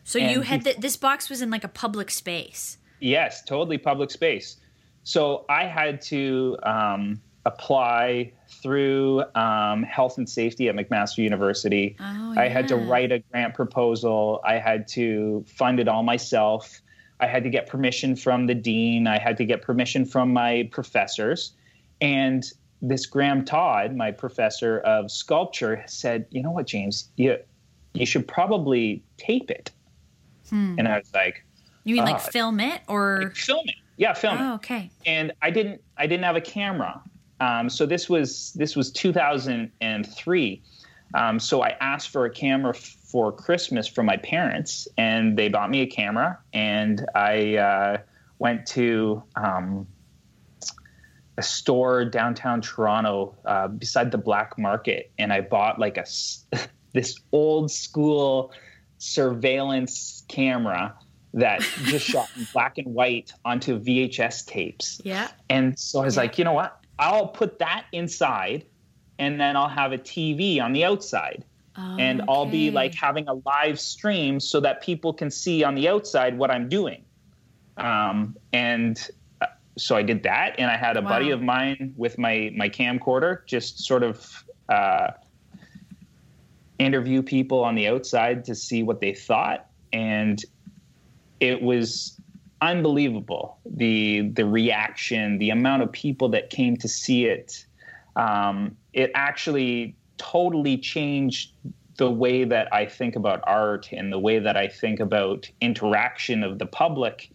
[0.05, 2.77] so you had th- this box was in like a public space.
[3.01, 4.57] Yes, totally public space.
[5.03, 8.31] So I had to um, apply
[8.61, 11.95] through um, health and safety at McMaster University.
[11.99, 12.41] Oh, yeah.
[12.41, 14.41] I had to write a grant proposal.
[14.43, 16.81] I had to fund it all myself.
[17.19, 19.07] I had to get permission from the dean.
[19.07, 21.53] I had to get permission from my professors.
[22.01, 22.43] And
[22.81, 27.09] this Graham Todd, my professor of sculpture, said, "You know what, James?
[27.15, 27.37] You
[27.93, 29.71] you should probably tape it."
[30.49, 30.75] Hmm.
[30.77, 31.45] And I was like,
[31.83, 33.75] "You mean oh, like film it or like film it?
[33.97, 34.91] Yeah, film oh, it." Okay.
[35.05, 37.01] And I didn't I didn't have a camera,
[37.39, 40.63] um, so this was this was 2003.
[41.13, 45.49] Um, so I asked for a camera f- for Christmas from my parents, and they
[45.49, 47.97] bought me a camera, and I uh,
[48.39, 49.87] went to um,
[51.37, 56.05] a store downtown Toronto uh, beside the black market, and I bought like a
[56.93, 58.51] this old school
[58.97, 60.95] surveillance camera
[61.33, 65.01] that just shot in black and white onto VHS tapes.
[65.03, 65.29] Yeah.
[65.49, 66.21] And so I was yeah.
[66.21, 66.84] like, you know what?
[66.99, 68.65] I'll put that inside,
[69.19, 71.43] and then I'll have a TV on the outside.
[71.77, 72.27] Oh, and okay.
[72.31, 76.37] I'll be like having a live stream so that people can see on the outside
[76.37, 77.03] what I'm doing.
[77.75, 79.09] Um, and
[79.77, 81.09] so I did that, and I had a wow.
[81.09, 85.11] buddy of mine with my my camcorder, just sort of uh,
[86.79, 90.43] interview people on the outside to see what they thought, and
[91.41, 92.14] it was
[92.65, 97.65] unbelievable the the reaction, the amount of people that came to see it.
[98.15, 101.51] Um, it actually totally changed
[101.97, 106.43] the way that I think about art and the way that I think about interaction
[106.43, 107.29] of the public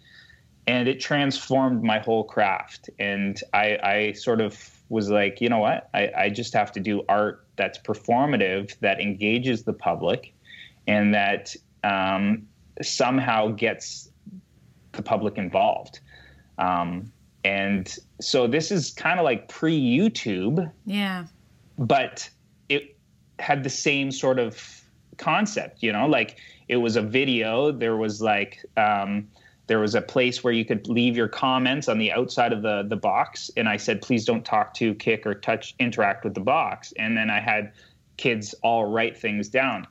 [0.66, 2.90] and it transformed my whole craft.
[2.98, 4.56] And I, I sort of
[4.88, 5.88] was like, you know what?
[5.94, 10.32] I, I just have to do art that's performative, that engages the public,
[10.86, 12.46] and that um,
[12.82, 14.09] somehow gets
[15.00, 16.00] the public involved.
[16.58, 17.10] Um,
[17.42, 20.70] and so this is kind of like pre YouTube.
[20.84, 21.26] Yeah.
[21.78, 22.28] But
[22.68, 22.96] it
[23.38, 24.82] had the same sort of
[25.16, 27.72] concept, you know, like it was a video.
[27.72, 29.28] There was like, um,
[29.66, 32.82] there was a place where you could leave your comments on the outside of the
[32.88, 36.40] the box and i said please don't talk to kick or touch interact with the
[36.40, 37.72] box and then i had
[38.16, 39.86] kids all write things down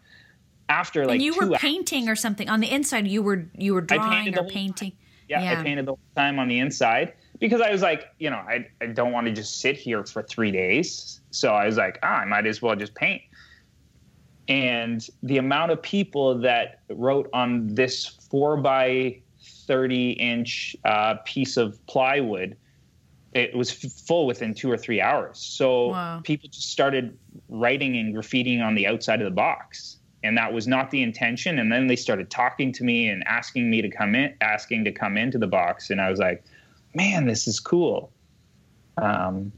[0.69, 3.81] after like and you were painting or something on the inside you were you were
[3.81, 4.93] drawing or painting
[5.27, 8.29] yeah, yeah, i painted the whole time on the inside because i was like you
[8.29, 11.77] know i, I don't want to just sit here for three days so i was
[11.77, 13.21] like ah, i might as well just paint
[14.49, 19.21] and the amount of people that wrote on this four by
[19.67, 22.57] 30 inch uh, piece of plywood.
[23.33, 25.37] It was f- full within two or three hours.
[25.37, 26.21] So wow.
[26.23, 27.15] people just started
[27.47, 29.97] writing and graffitiing on the outside of the box.
[30.23, 31.59] And that was not the intention.
[31.59, 34.91] And then they started talking to me and asking me to come in, asking to
[34.91, 35.89] come into the box.
[35.89, 36.43] And I was like,
[36.93, 38.11] man, this is cool.
[38.97, 39.51] Um,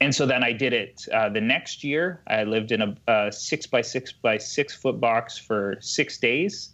[0.00, 2.22] and so then I did it uh, the next year.
[2.26, 6.70] I lived in a, a, six by six by six foot box for six days.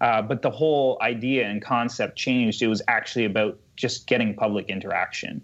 [0.00, 2.62] Uh, but the whole idea and concept changed.
[2.62, 5.42] It was actually about just getting public interaction.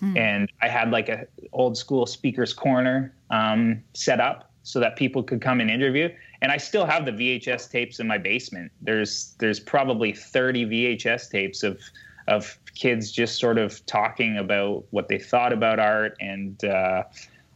[0.00, 0.16] Hmm.
[0.16, 5.22] And I had like a old school speaker's corner um, set up so that people
[5.22, 6.08] could come and interview.
[6.40, 8.70] And I still have the VHS tapes in my basement.
[8.80, 11.80] There's there's probably 30 VHS tapes of
[12.28, 17.02] of kids just sort of talking about what they thought about art and uh,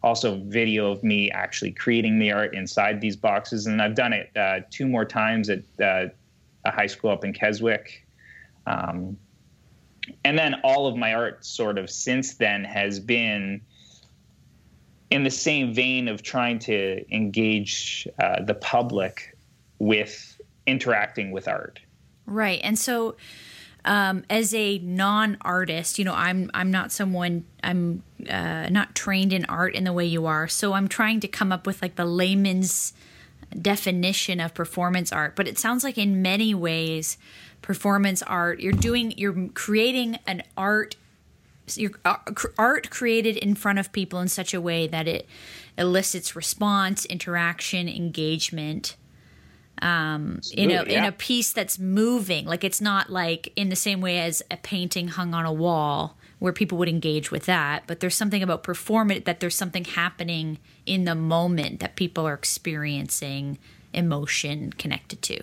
[0.03, 3.67] also video of me actually creating the art inside these boxes.
[3.67, 6.09] And I've done it uh, two more times at uh,
[6.65, 8.05] a high school up in Keswick.
[8.67, 9.17] Um,
[10.25, 13.61] and then all of my art sort of since then has been
[15.13, 19.37] in the same vein of trying to engage uh, the public
[19.79, 21.81] with interacting with art.
[22.25, 22.61] Right.
[22.65, 23.17] And so
[23.85, 29.45] um, as a non-artist, you know, I'm I'm not someone I'm uh, not trained in
[29.47, 32.05] art in the way you are, so I'm trying to come up with like the
[32.07, 32.95] layman's
[33.61, 35.37] definition of performance art.
[35.37, 37.19] But it sounds like in many ways,
[37.61, 40.97] performance art you're doing you're creating an art
[41.75, 42.17] your uh,
[42.59, 45.29] art created in front of people in such a way that it
[45.79, 48.97] elicits response, interaction, engagement
[49.81, 50.99] um, in a yeah.
[50.99, 52.47] in a piece that's moving.
[52.47, 56.17] Like it's not like in the same way as a painting hung on a wall
[56.39, 60.59] where people would engage with that, but there's something about performance that there's something happening
[60.87, 63.59] in the moment that people are experiencing
[63.93, 65.41] emotion connected to.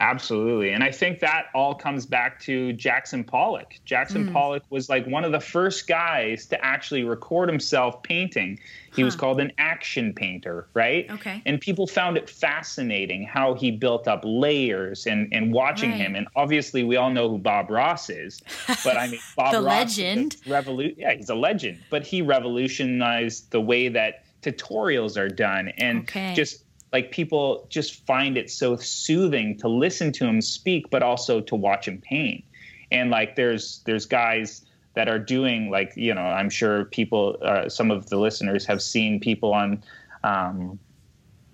[0.00, 0.70] Absolutely.
[0.70, 3.74] And I think that all comes back to Jackson Pollock.
[3.84, 4.32] Jackson mm.
[4.32, 8.60] Pollock was like one of the first guys to actually record himself painting.
[8.94, 9.06] He huh.
[9.06, 11.10] was called an action painter, right?
[11.10, 11.42] Okay.
[11.46, 16.00] And people found it fascinating how he built up layers and, and watching right.
[16.00, 16.14] him.
[16.14, 18.40] And obviously, we all know who Bob Ross is.
[18.84, 19.98] But I mean, Bob the Ross.
[19.98, 20.36] legend.
[20.46, 21.80] Revolu- yeah, he's a legend.
[21.90, 26.32] But he revolutionized the way that tutorials are done and okay.
[26.34, 31.40] just like people just find it so soothing to listen to him speak but also
[31.40, 32.44] to watch him paint.
[32.90, 37.68] And like there's there's guys that are doing like you know i'm sure people uh,
[37.68, 39.80] some of the listeners have seen people on
[40.24, 40.76] um,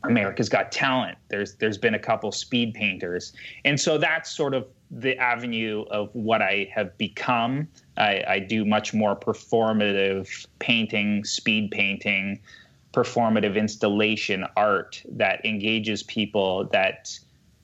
[0.04, 1.18] america's got talent.
[1.28, 3.32] There's there's been a couple speed painters.
[3.64, 7.68] And so that's sort of the avenue of what i have become.
[7.96, 12.40] I, I do much more performative painting speed painting
[12.94, 17.18] performative installation art that engages people that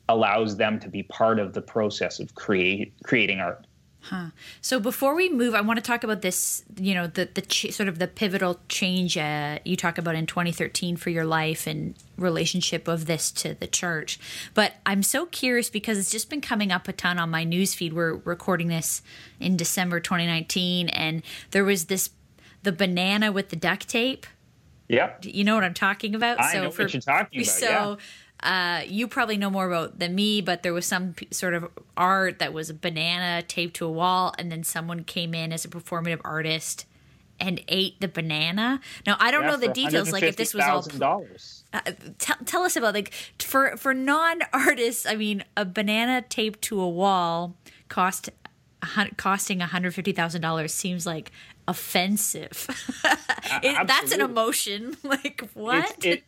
[0.09, 3.67] allows them to be part of the process of create creating art.
[4.03, 4.31] Huh.
[4.63, 6.65] So before we move, I want to talk about this.
[6.77, 10.25] You know, the the ch- sort of the pivotal change uh, you talk about in
[10.25, 14.19] 2013 for your life and relationship of this to the church.
[14.55, 17.93] But I'm so curious because it's just been coming up a ton on my newsfeed.
[17.93, 19.03] We're recording this
[19.39, 22.09] in December 2019, and there was this
[22.63, 24.27] the banana with the duct tape
[24.91, 25.25] Yep.
[25.25, 26.41] You know what I'm talking about?
[26.41, 27.53] I so know for, what you're talking about.
[27.53, 27.99] So
[28.43, 28.81] yeah.
[28.81, 31.69] uh, you probably know more about than me, but there was some p- sort of
[31.97, 35.65] art that was a banana taped to a wall, and then someone came in as
[35.65, 36.87] a performative artist
[37.39, 38.81] and ate the banana.
[39.07, 40.11] Now I don't yeah, know the details.
[40.11, 41.65] Like if this was all dollars.
[41.73, 41.81] Uh,
[42.19, 45.07] t- tell us about like for for non artists.
[45.07, 47.55] I mean, a banana taped to a wall
[47.89, 48.29] cost
[49.17, 51.31] costing $150,000 seems like
[51.71, 52.67] offensive.
[53.63, 54.97] it, that's an emotion.
[55.03, 56.05] like what?
[56.05, 56.25] It,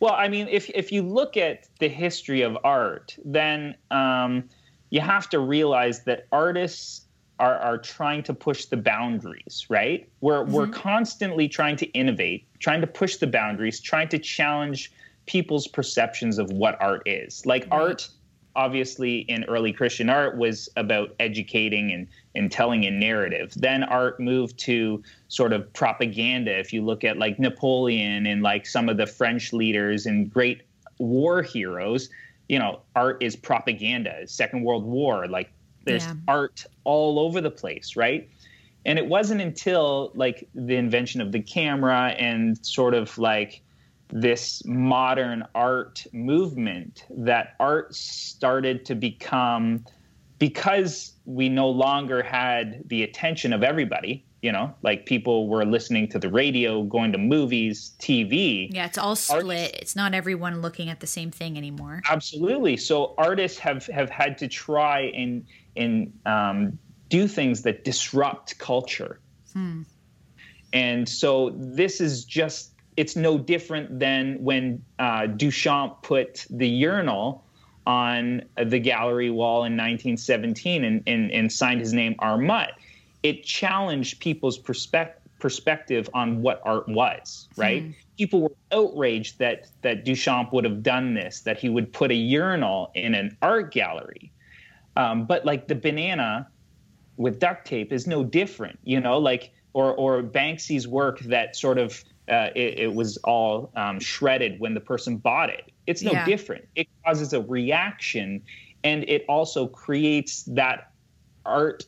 [0.00, 4.48] well, I mean, if if you look at the history of art, then um,
[4.90, 7.02] you have to realize that artists
[7.38, 10.08] are, are trying to push the boundaries, right?
[10.20, 10.52] We're mm-hmm.
[10.52, 14.92] we're constantly trying to innovate, trying to push the boundaries, trying to challenge
[15.26, 17.46] people's perceptions of what art is.
[17.46, 17.80] Like right.
[17.80, 18.08] art
[18.56, 23.52] obviously in early Christian art was about educating and, and telling a narrative.
[23.56, 26.56] Then art moved to sort of propaganda.
[26.58, 30.62] If you look at like Napoleon and like some of the French leaders and great
[30.98, 32.10] war heroes,
[32.48, 34.26] you know, art is propaganda.
[34.28, 35.50] Second World War, like
[35.84, 36.14] there's yeah.
[36.28, 38.28] art all over the place, right?
[38.84, 43.62] And it wasn't until like the invention of the camera and sort of like
[44.08, 49.84] this modern art movement that art started to become
[50.38, 56.08] because we no longer had the attention of everybody you know like people were listening
[56.08, 59.44] to the radio going to movies tv yeah it's all split.
[59.44, 62.02] Artists, it's not everyone looking at the same thing anymore.
[62.08, 62.76] Absolutely.
[62.76, 65.44] So artists have have had to try and
[65.76, 69.20] and um, do things that disrupt culture.
[69.52, 69.82] Hmm.
[70.74, 77.45] and so this is just it's no different than when uh, Duchamp put the urinal
[77.86, 82.36] on the gallery wall in 1917 and, and, and signed his name R.
[82.36, 82.72] Mutt.
[83.22, 87.84] It challenged people's perspective perspective on what art was, right?
[87.84, 87.94] Mm.
[88.16, 92.14] People were outraged that that Duchamp would have done this, that he would put a
[92.14, 94.32] urinal in an art gallery.
[94.96, 96.48] Um, but like the banana
[97.16, 101.78] with duct tape is no different, you know, like or or Banksy's work that sort
[101.78, 105.70] of uh, it, it, was all um, shredded when the person bought it.
[105.86, 106.24] It's no yeah.
[106.24, 106.66] different.
[106.74, 108.42] It causes a reaction,
[108.84, 110.90] and it also creates that
[111.44, 111.84] art,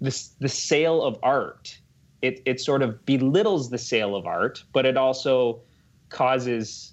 [0.00, 1.78] the the sale of art.
[2.22, 5.60] It it sort of belittles the sale of art, but it also
[6.08, 6.92] causes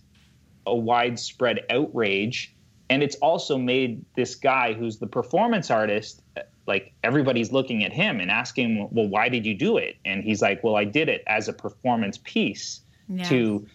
[0.66, 2.56] a widespread outrage,
[2.90, 7.92] and it's also made this guy who's the performance artist uh, like everybody's looking at
[7.92, 9.98] him and asking, well, why did you do it?
[10.06, 13.24] And he's like, well, I did it as a performance piece yeah.
[13.26, 13.68] to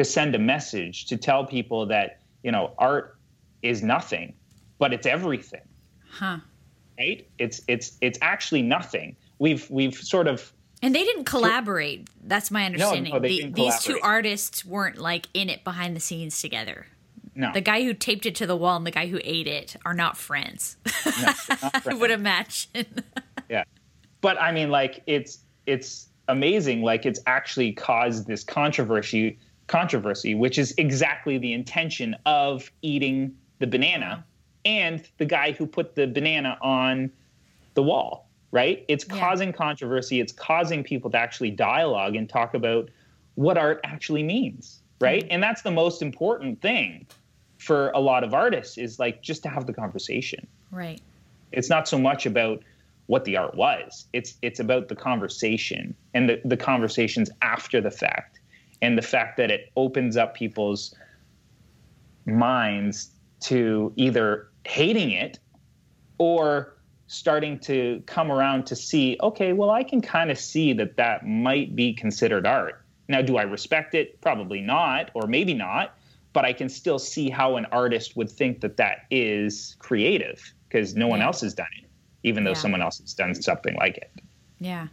[0.00, 3.18] to send a message to tell people that you know art
[3.62, 4.32] is nothing,
[4.78, 5.60] but it's everything.
[6.08, 6.38] Huh.
[6.98, 7.28] Right?
[7.38, 9.14] It's it's it's actually nothing.
[9.38, 12.08] We've we've sort of and they didn't collaborate.
[12.24, 13.12] That's my understanding.
[13.12, 16.86] No, no, the, these two artists weren't like in it behind the scenes together.
[17.34, 17.52] No.
[17.52, 19.94] The guy who taped it to the wall and the guy who ate it are
[19.94, 20.78] not friends.
[21.04, 21.86] No, not friends.
[21.86, 23.04] I would imagine.
[23.50, 23.64] yeah.
[24.22, 29.38] But I mean like it's it's amazing like it's actually caused this controversy
[29.70, 34.24] controversy which is exactly the intention of eating the banana
[34.64, 37.10] and the guy who put the banana on
[37.74, 38.84] the wall, right?
[38.88, 39.18] It's yeah.
[39.18, 42.90] causing controversy, it's causing people to actually dialogue and talk about
[43.36, 45.22] what art actually means, right?
[45.22, 45.32] Mm-hmm.
[45.32, 47.06] And that's the most important thing
[47.58, 50.46] for a lot of artists is like just to have the conversation.
[50.70, 51.00] Right.
[51.52, 52.62] It's not so much about
[53.06, 54.06] what the art was.
[54.12, 58.39] It's it's about the conversation and the, the conversations after the fact
[58.82, 60.94] and the fact that it opens up people's
[62.26, 63.10] minds
[63.40, 65.38] to either hating it
[66.18, 66.76] or
[67.06, 71.26] starting to come around to see okay well i can kind of see that that
[71.26, 75.96] might be considered art now do i respect it probably not or maybe not
[76.32, 80.94] but I can still see how an artist would think that that is creative because
[80.94, 81.26] no one yeah.
[81.26, 81.88] else has done it,
[82.22, 82.56] even though yeah.
[82.56, 84.12] someone else has done something like it.
[84.58, 84.86] Yeah.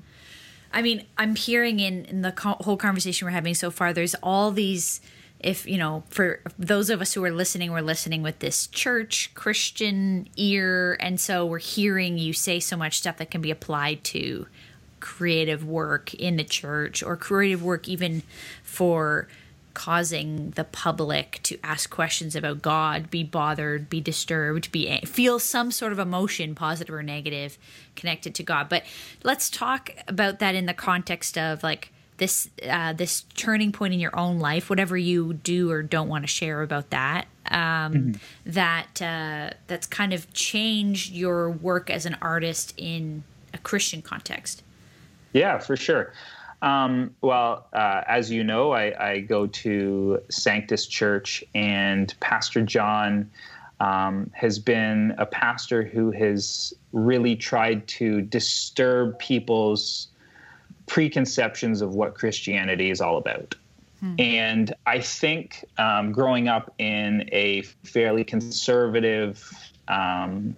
[0.72, 4.16] I mean, I'm hearing in, in the co- whole conversation we're having so far, there's
[4.16, 5.02] all these,
[5.40, 9.32] if, you know, for those of us who are listening, we're listening with this church,
[9.34, 10.98] Christian ear.
[11.00, 14.48] And so we're hearing you say so much stuff that can be applied to
[15.00, 18.24] creative work in the church or creative work even
[18.64, 19.28] for
[19.78, 25.70] causing the public to ask questions about God, be bothered, be disturbed, be feel some
[25.70, 27.60] sort of emotion, positive or negative,
[27.96, 28.70] connected to God.
[28.70, 28.86] But
[29.24, 34.00] let's talk about that in the context of like this uh, this turning point in
[34.00, 37.28] your own life, whatever you do or don't want to share about that.
[37.46, 38.12] Um, mm-hmm.
[38.48, 43.24] That uh, that's kind of changed your work as an artist in
[43.54, 44.64] a Christian context.
[45.34, 46.14] Yeah, for sure.
[46.62, 53.30] Um, well, uh, as you know, I, I, go to Sanctus Church, and Pastor John
[53.80, 60.08] um, has been a pastor who has really tried to disturb people's
[60.88, 63.54] preconceptions of what Christianity is all about.
[64.00, 64.16] Hmm.
[64.18, 70.56] And I think um, growing up in a fairly conservative um,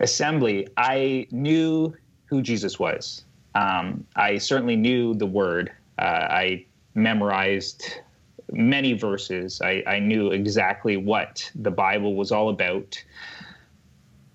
[0.00, 1.94] assembly, I knew
[2.26, 3.23] who Jesus was.
[3.54, 5.72] Um, I certainly knew the word.
[5.98, 8.00] Uh, I memorized
[8.52, 9.60] many verses.
[9.62, 13.02] I, I, knew exactly what the Bible was all about.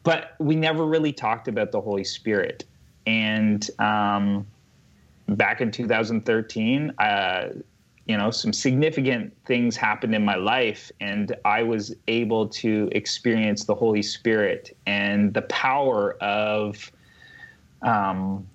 [0.04, 2.66] But we never really talked about the Holy Spirit.
[3.06, 4.48] And um,
[5.28, 7.50] back in 2013, uh,
[8.06, 13.66] you know, some significant things happened in my life, and I was able to experience
[13.66, 16.92] the Holy Spirit and the power of
[17.84, 18.48] um,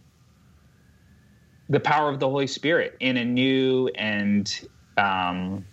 [1.68, 5.64] the power of the Holy Spirit in a new and um,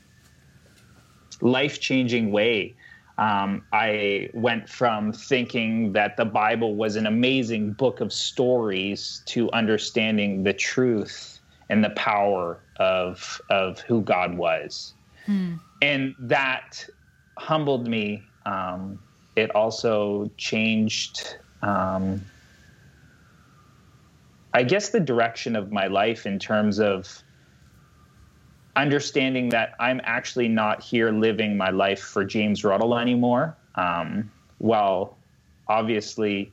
[1.42, 2.76] life changing way.
[3.18, 9.52] Um, I went from thinking that the Bible was an amazing book of stories to
[9.52, 11.40] understanding the truth
[11.70, 14.94] and the power of of who God was,
[15.26, 15.56] hmm.
[15.82, 16.86] and that
[17.38, 18.24] humbled me.
[18.46, 19.00] Um,
[19.36, 22.22] it also changed um,
[24.54, 27.24] I guess the direction of my life in terms of
[28.76, 33.56] understanding that I'm actually not here living my life for James Ruddle anymore.
[33.76, 35.18] Um, well,
[35.68, 36.52] obviously,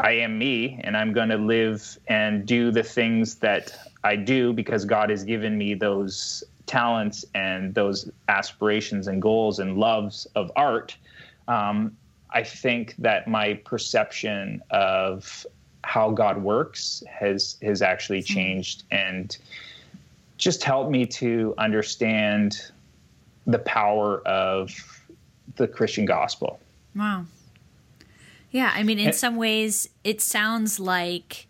[0.00, 4.52] I am me, and I'm going to live and do the things that I do
[4.52, 10.50] because God has given me those talents and those aspirations and goals and loves of
[10.56, 10.96] art.
[11.46, 11.96] Um,
[12.30, 15.46] I think that my perception of
[15.84, 18.34] how God works has has actually hmm.
[18.34, 19.36] changed and
[20.38, 22.72] just helped me to understand
[23.46, 24.70] the power of
[25.56, 26.58] the Christian gospel.
[26.96, 27.26] Wow.
[28.50, 31.46] Yeah, I mean, in and, some ways, it sounds like,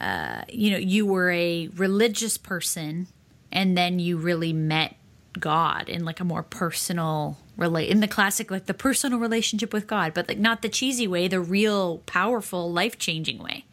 [0.00, 3.08] uh, you know, you were a religious person,
[3.52, 4.96] and then you really met
[5.38, 9.86] God in like a more personal relate in the classic like the personal relationship with
[9.86, 13.64] God, but like not the cheesy way, the real powerful life changing way.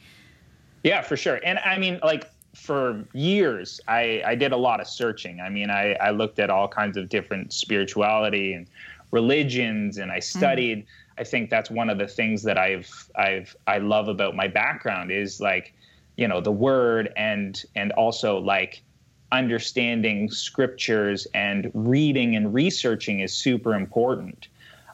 [0.83, 1.39] Yeah, for sure.
[1.43, 5.39] And I mean, like for years, I I did a lot of searching.
[5.39, 8.67] I mean, I I looked at all kinds of different spirituality and
[9.11, 10.23] religions, and I mm.
[10.23, 10.79] studied.
[10.79, 10.85] Mm.
[11.17, 15.11] I think that's one of the things that I've I've I love about my background
[15.11, 15.73] is like,
[16.17, 18.83] you know, the word and and also like
[19.31, 24.47] understanding scriptures and reading and researching is super important.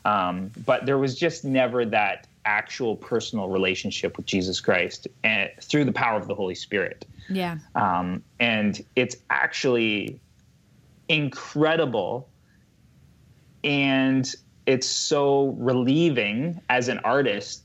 [0.05, 5.83] Um, but there was just never that actual personal relationship with Jesus Christ and through
[5.83, 7.05] the power of the Holy Spirit.
[7.29, 7.57] Yeah.
[7.75, 10.21] Um, and it's actually
[11.09, 12.29] incredible
[13.63, 14.33] and
[14.65, 17.63] it's so relieving as an artist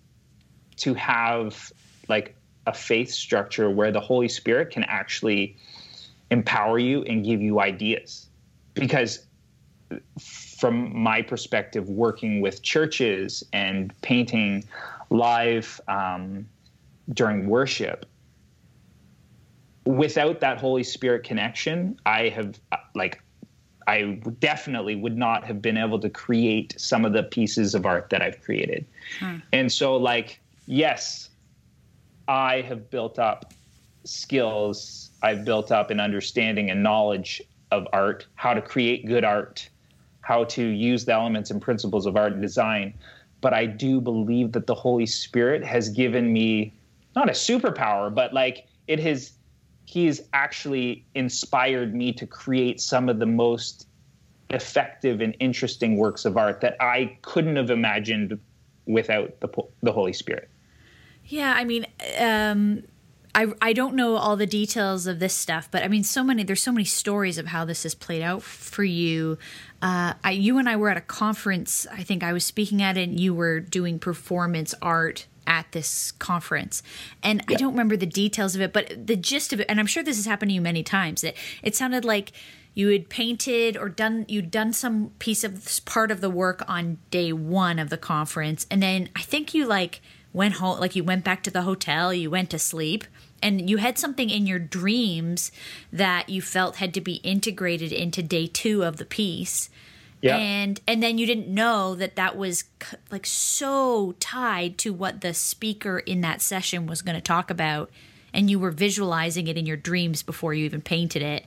[0.79, 1.73] to have
[2.09, 2.35] like
[2.67, 5.57] a faith structure where the Holy Spirit can actually
[6.33, 8.27] empower you and give you ideas.
[8.75, 9.27] Because
[10.19, 14.65] from my perspective, working with churches and painting
[15.11, 16.47] live um,
[17.13, 18.07] during worship,
[19.85, 22.59] without that Holy Spirit connection, I have
[22.95, 23.23] like
[23.87, 28.09] I definitely would not have been able to create some of the pieces of art
[28.11, 28.87] that I've created.
[29.19, 29.39] Hmm.
[29.53, 31.29] And so, like, yes,
[32.29, 33.53] I have built up
[34.05, 39.69] skills I've built up in understanding and knowledge of art, how to create good art,
[40.21, 42.95] how to use the elements and principles of art and design.
[43.41, 46.75] But I do believe that the Holy Spirit has given me
[47.15, 49.33] not a superpower, but like it has,
[49.85, 53.87] He's actually inspired me to create some of the most
[54.51, 58.39] effective and interesting works of art that I couldn't have imagined
[58.87, 59.49] without the,
[59.83, 60.49] the Holy Spirit.
[61.27, 61.87] Yeah, I mean,
[62.19, 62.83] um,
[63.35, 66.43] I, I don't know all the details of this stuff, but I mean, so many,
[66.43, 69.39] there's so many stories of how this has played out for you.
[69.81, 72.99] Uh, I, you and I were at a conference, I think I was speaking at
[72.99, 76.83] it, and you were doing performance art at this conference.
[77.23, 77.55] And yeah.
[77.55, 80.03] I don't remember the details of it, but the gist of it, and I'm sure
[80.03, 82.33] this has happened to you many times, that it sounded like
[82.75, 86.99] you had painted or done you'd done some piece of part of the work on
[87.11, 90.01] day one of the conference and then i think you like
[90.33, 93.05] went home like you went back to the hotel you went to sleep
[93.43, 95.51] and you had something in your dreams
[95.93, 99.69] that you felt had to be integrated into day two of the piece
[100.23, 100.37] yeah.
[100.37, 102.65] and and then you didn't know that that was
[103.11, 107.91] like so tied to what the speaker in that session was going to talk about
[108.33, 111.45] and you were visualizing it in your dreams before you even painted it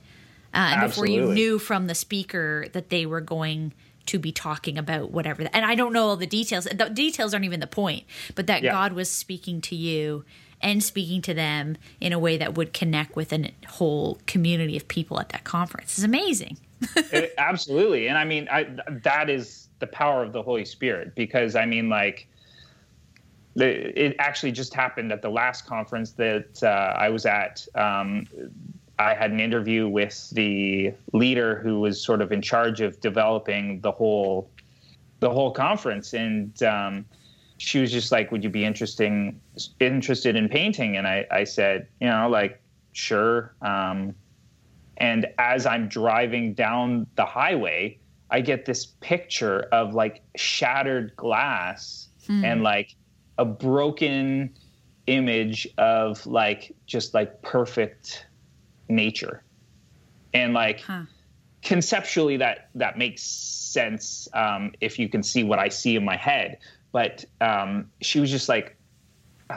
[0.54, 3.72] uh, and before you knew from the speaker that they were going
[4.06, 7.44] to be talking about whatever and i don't know all the details the details aren't
[7.44, 8.04] even the point
[8.34, 8.72] but that yeah.
[8.72, 10.24] god was speaking to you
[10.62, 14.88] and speaking to them in a way that would connect with a whole community of
[14.88, 16.56] people at that conference is amazing.
[16.96, 18.08] it, absolutely.
[18.08, 18.66] And I mean, I,
[19.04, 22.28] that is the power of the Holy Spirit because I mean, like,
[23.58, 27.66] it actually just happened at the last conference that uh, I was at.
[27.74, 28.26] Um,
[28.98, 33.80] I had an interview with the leader who was sort of in charge of developing
[33.80, 34.50] the whole
[35.20, 37.04] the whole conference, and um,
[37.58, 39.40] she was just like, "Would you be interesting
[39.80, 42.60] interested in painting?" And I, I said, "You know, like
[42.92, 44.14] sure." Um,
[44.98, 47.98] and as I'm driving down the highway,
[48.30, 52.44] I get this picture of like shattered glass hmm.
[52.44, 52.94] and like
[53.38, 54.54] a broken
[55.06, 58.25] image of like just like perfect
[58.88, 59.42] nature,
[60.34, 60.80] and like.
[60.80, 61.02] Huh.
[61.62, 66.14] Conceptually, that that makes sense um, if you can see what I see in my
[66.14, 66.58] head
[66.96, 68.74] but um, she was just like,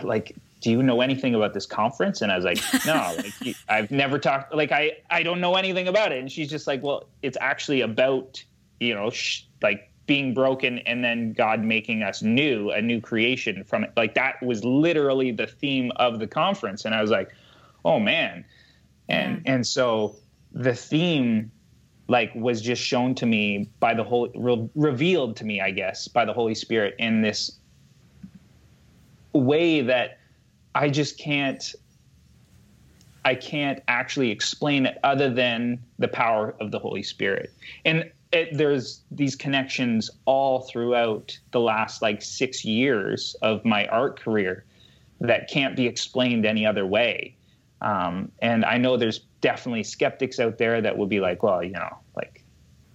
[0.03, 2.21] like, do you know anything about this conference?
[2.21, 5.87] And I was like, no, like, I've never talked, like, I, I don't know anything
[5.87, 6.19] about it.
[6.19, 8.43] And she's just like, well, it's actually about,
[8.81, 13.63] you know, sh- like being broken and then God making us new, a new creation
[13.63, 13.93] from it.
[13.95, 16.83] Like that was literally the theme of the conference.
[16.83, 17.31] And I was like,
[17.85, 18.43] oh man.
[19.09, 20.15] And, and so
[20.51, 21.51] the theme
[22.07, 26.07] like was just shown to me by the whole re- revealed to me i guess
[26.07, 27.59] by the holy spirit in this
[29.31, 30.17] way that
[30.73, 31.75] i just can't
[33.25, 37.53] i can't actually explain it other than the power of the holy spirit
[37.85, 44.19] and it, there's these connections all throughout the last like six years of my art
[44.19, 44.65] career
[45.19, 47.35] that can't be explained any other way.
[47.81, 51.71] Um, and I know there's definitely skeptics out there that will be like, well, you
[51.71, 52.43] know, like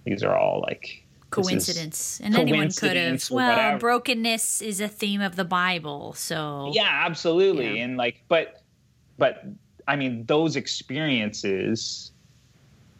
[0.05, 3.79] these are all like coincidence and anyone could have well whatever.
[3.79, 7.83] brokenness is a theme of the bible so yeah absolutely yeah.
[7.83, 8.61] and like but
[9.17, 9.43] but
[9.87, 12.11] i mean those experiences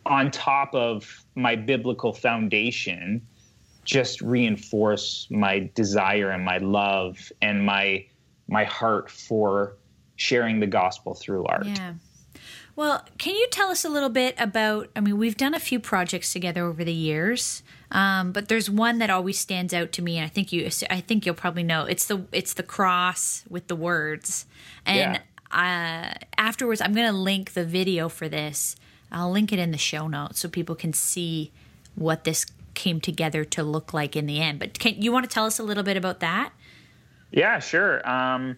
[0.06, 3.26] on top of my biblical foundation
[3.86, 8.06] just reinforce my desire and my love and my
[8.48, 9.78] my heart for
[10.16, 11.66] sharing the gospel through art.
[11.66, 11.94] Yeah.
[12.76, 14.90] Well, can you tell us a little bit about?
[14.96, 18.98] I mean, we've done a few projects together over the years, um, but there's one
[18.98, 21.86] that always stands out to me, and I think you, I think you'll probably know.
[21.86, 24.46] It's the it's the cross with the words,
[24.86, 25.22] and
[25.54, 26.18] yeah.
[26.18, 28.76] uh, afterwards, I'm going to link the video for this.
[29.10, 31.54] I'll link it in the show notes so people can see
[31.96, 34.60] what this came together to look like in the end.
[34.60, 36.52] But can you want to tell us a little bit about that?
[37.32, 38.08] Yeah, sure.
[38.08, 38.58] Um,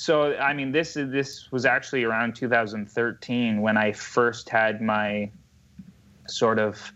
[0.00, 5.30] so, I mean, this this was actually around 2013 when I first had my
[6.26, 6.90] sort of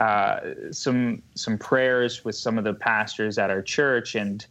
[0.00, 0.40] uh,
[0.72, 4.44] some some prayers with some of the pastors at our church, and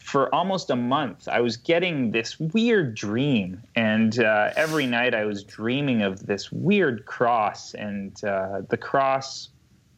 [0.00, 5.24] for almost a month, I was getting this weird dream, and uh, every night I
[5.24, 9.48] was dreaming of this weird cross, and uh, the cross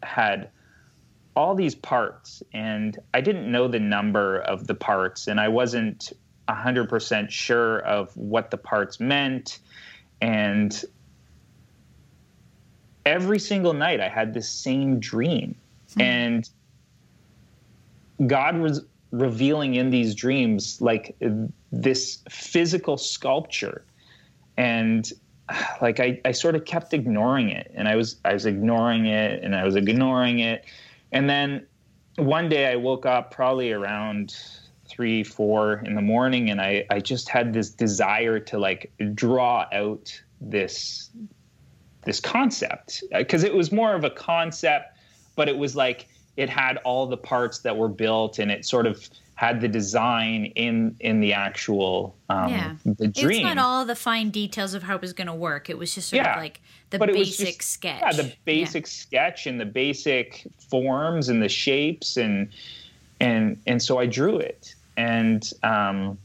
[0.02, 0.50] had
[1.36, 2.42] all these parts.
[2.52, 5.26] And i didn't know the number of the parts.
[5.26, 6.12] And i wasn't
[6.48, 9.58] 100% sure of what the parts meant
[10.20, 10.84] and
[13.06, 15.54] every single night i had this same dream
[15.90, 16.00] mm-hmm.
[16.00, 16.50] and
[18.26, 21.16] god was revealing in these dreams like
[21.70, 23.84] this physical sculpture
[24.56, 25.12] and
[25.80, 29.42] like I, I sort of kept ignoring it and I was I was ignoring it
[29.42, 30.64] and I was ignoring it.
[31.12, 31.66] And then
[32.16, 34.36] one day I woke up probably around
[34.86, 39.66] three, four in the morning and I, I just had this desire to like draw
[39.72, 41.10] out this
[42.04, 43.02] this concept.
[43.12, 44.98] Because it was more of a concept,
[45.36, 48.86] but it was like it had all the parts that were built and it sort
[48.86, 52.74] of had the design in in the actual um, yeah.
[52.84, 53.46] the dream.
[53.46, 55.68] It's not all the fine details of how it was going to work.
[55.68, 56.34] It was just sort yeah.
[56.34, 56.60] of like
[56.90, 58.00] the but basic just, sketch.
[58.02, 58.90] Yeah, the basic yeah.
[58.90, 62.48] sketch and the basic forms and the shapes and
[63.20, 66.18] and and so I drew it and um,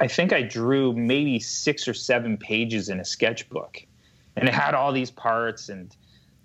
[0.00, 3.82] I think I drew maybe six or seven pages in a sketchbook,
[4.36, 5.94] and it had all these parts and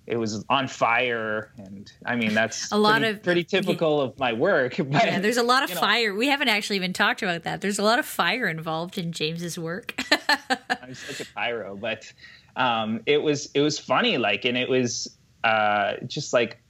[0.08, 1.52] it was on fire.
[1.58, 5.20] And i mean that's a lot pretty, of pretty typical of my work but, yeah
[5.20, 6.18] there's a lot of fire know.
[6.18, 7.62] we haven't actually even talked about that.
[7.62, 9.94] There's a lot of fire involved in james's work.
[10.70, 12.12] I'm such a pyro but
[12.56, 16.61] um, it was it was funny like and it was uh, just like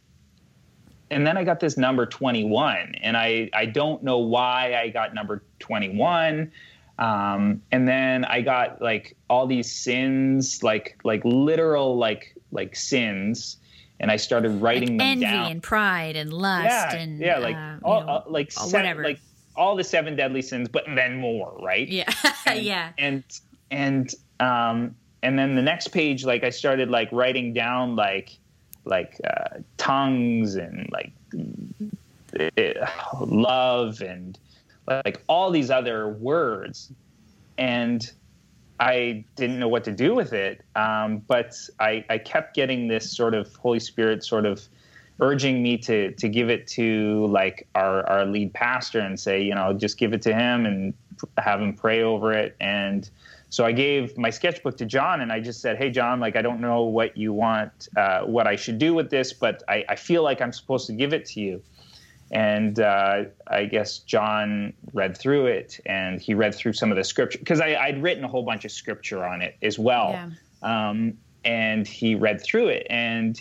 [1.12, 5.14] and then i got this number 21 and i i don't know why i got
[5.14, 6.52] number 21
[7.02, 13.58] um, and then I got like all these sins, like like literal like like sins,
[14.00, 15.52] and I started writing like them envy down.
[15.52, 19.04] and pride and lust yeah, and yeah, like uh, all, know, uh, like seven, whatever,
[19.04, 19.20] like
[19.56, 21.88] all the seven deadly sins, but then more, right?
[21.88, 22.12] Yeah,
[22.46, 22.92] and, yeah.
[23.00, 23.24] And
[23.72, 28.38] and um and then the next page, like I started like writing down like
[28.86, 31.12] like uh, tongues and like
[32.34, 32.78] it,
[33.22, 34.38] love and
[34.88, 36.92] like all these other words,
[37.58, 38.12] and
[38.80, 40.64] I didn't know what to do with it.
[40.76, 44.68] Um, but I, I kept getting this sort of Holy Spirit sort of
[45.20, 49.54] urging me to to give it to like our our lead pastor and say, you
[49.54, 50.94] know, just give it to him and
[51.38, 52.56] have him pray over it.
[52.60, 53.10] And
[53.52, 56.42] so I gave my sketchbook to John and I just said, hey, John, like I
[56.42, 59.96] don't know what you want, uh, what I should do with this, but I, I
[59.98, 61.62] feel like I'm supposed to give it to you.
[62.32, 67.04] And uh, I guess John read through it and he read through some of the
[67.04, 70.12] scripture because I'd written a whole bunch of scripture on it as well.
[70.12, 70.30] Yeah.
[70.90, 73.38] Um, and he read through it and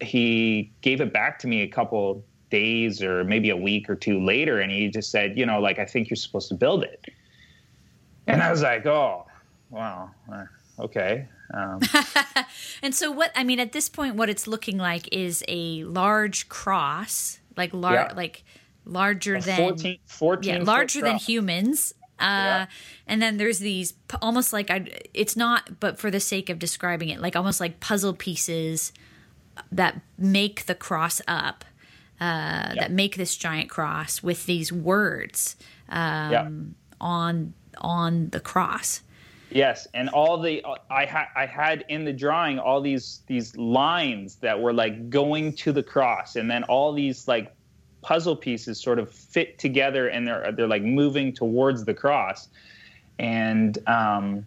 [0.00, 4.24] he gave it back to me a couple days or maybe a week or two
[4.24, 4.58] later.
[4.60, 7.04] And he just said, you know, like, I think you're supposed to build it.
[8.26, 9.26] And I was like, oh,
[9.70, 10.10] wow.
[10.32, 10.44] Uh,
[10.78, 11.28] okay.
[11.52, 11.80] Um,
[12.82, 16.48] and so, what I mean at this point, what it's looking like is a large
[16.48, 18.12] cross like lar- yeah.
[18.14, 18.44] like
[18.84, 21.94] larger than 14, 14 yeah, larger than humans.
[22.18, 22.66] Uh, yeah.
[23.06, 27.08] And then there's these almost like I, it's not, but for the sake of describing
[27.08, 28.92] it, like almost like puzzle pieces
[29.72, 31.64] that make the cross up,
[32.20, 35.56] uh, that make this giant cross with these words
[35.88, 39.00] um, on on the cross.
[39.50, 44.36] Yes, and all the I had I had in the drawing all these these lines
[44.36, 47.52] that were like going to the cross, and then all these like
[48.02, 52.48] puzzle pieces sort of fit together and they're they're like moving towards the cross.
[53.18, 54.46] And um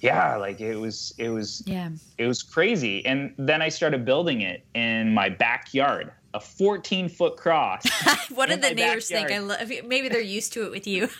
[0.00, 1.90] yeah like it was it was yeah.
[2.18, 3.04] it was crazy.
[3.06, 7.84] And then i started building it in my backyard a 14 foot cross
[8.34, 9.26] what did the neighbors think?
[9.26, 9.70] I backyard.
[9.70, 11.08] love maybe they're used to it with you.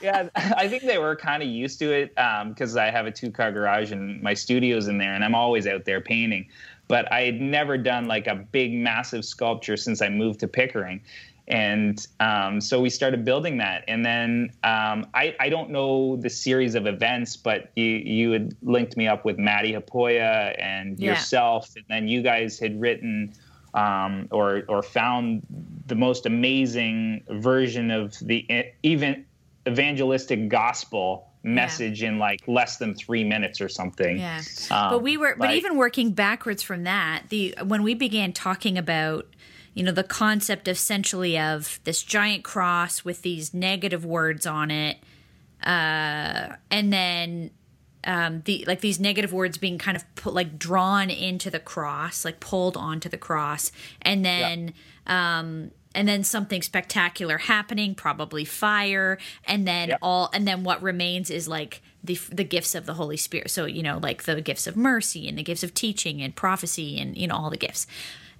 [0.00, 3.10] Yeah i think they were kind of used to it um, because i have a
[3.10, 6.46] two car garage and my studio's in there and i'm always out there painting.
[6.88, 11.00] But i had never done like a big massive sculpture since i moved to pickering
[11.46, 16.30] and um, so we started building that and then um, I, I don't know the
[16.30, 21.10] series of events but you, you had linked me up with maddie hapoya and Yeah.
[21.10, 23.34] yourself and then you guys had written
[23.74, 25.42] um, or or found
[25.86, 28.46] the most amazing version of the
[28.82, 29.24] even
[29.66, 34.16] evangelistic gospel message in like less than three minutes or something.
[34.18, 34.40] Yeah.
[34.70, 38.32] Um, but we were but like- even working backwards from that, the when we began
[38.32, 39.26] talking about
[39.74, 44.98] you know the concept essentially of this giant cross with these negative words on it
[45.62, 47.50] uh and then
[48.06, 52.22] um, the like these negative words being kind of put, like drawn into the cross,
[52.24, 53.72] like pulled onto the cross,
[54.02, 54.74] and then
[55.06, 59.96] um, and then something spectacular happening, probably fire, and then Yeah.
[60.02, 63.50] all and then what remains is like the the gifts of the Holy Spirit.
[63.50, 67.00] So you know, like the gifts of mercy and the gifts of teaching and prophecy
[67.00, 67.86] and you know all the gifts.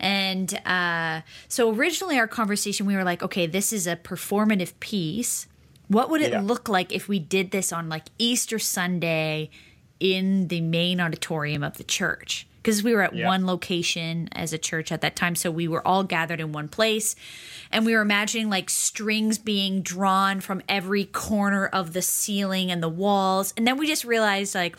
[0.04, 5.46] And uh, so originally our conversation, we were like, okay, this is a performative piece.
[5.88, 6.42] What would it Yeah.
[6.42, 9.48] look like if we did this on like Easter Sunday
[10.00, 12.46] in the main auditorium of the church?
[12.62, 13.26] Because we were at Yeah.
[13.28, 16.68] one location as a church at that time, so we were all gathered in one
[16.68, 17.14] place,
[17.72, 22.82] and we were imagining like strings being drawn from every corner of the ceiling and
[22.82, 24.76] the walls, and then we just realized like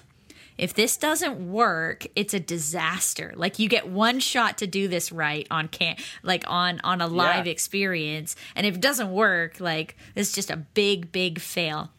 [0.58, 3.34] if this doesn't work it's a disaster.
[3.36, 7.08] Like you get one shot to do this right on can like on on a
[7.08, 7.52] live Yeah.
[7.52, 11.92] experience and if it doesn't work like it's just a big big fail.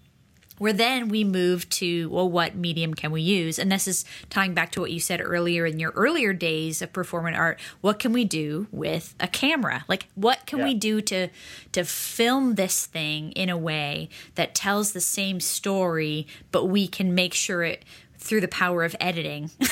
[0.59, 3.59] Where then we move to well what medium can we use?
[3.59, 6.95] And this is tying back to what you said earlier in your earlier days of
[6.95, 7.61] performing art.
[7.83, 9.85] What can we do with a camera?
[9.87, 11.29] Like what can we do to
[11.73, 17.15] to film this thing in a way that tells the same story but we can
[17.15, 17.85] make sure it
[18.19, 19.69] through the power of editing make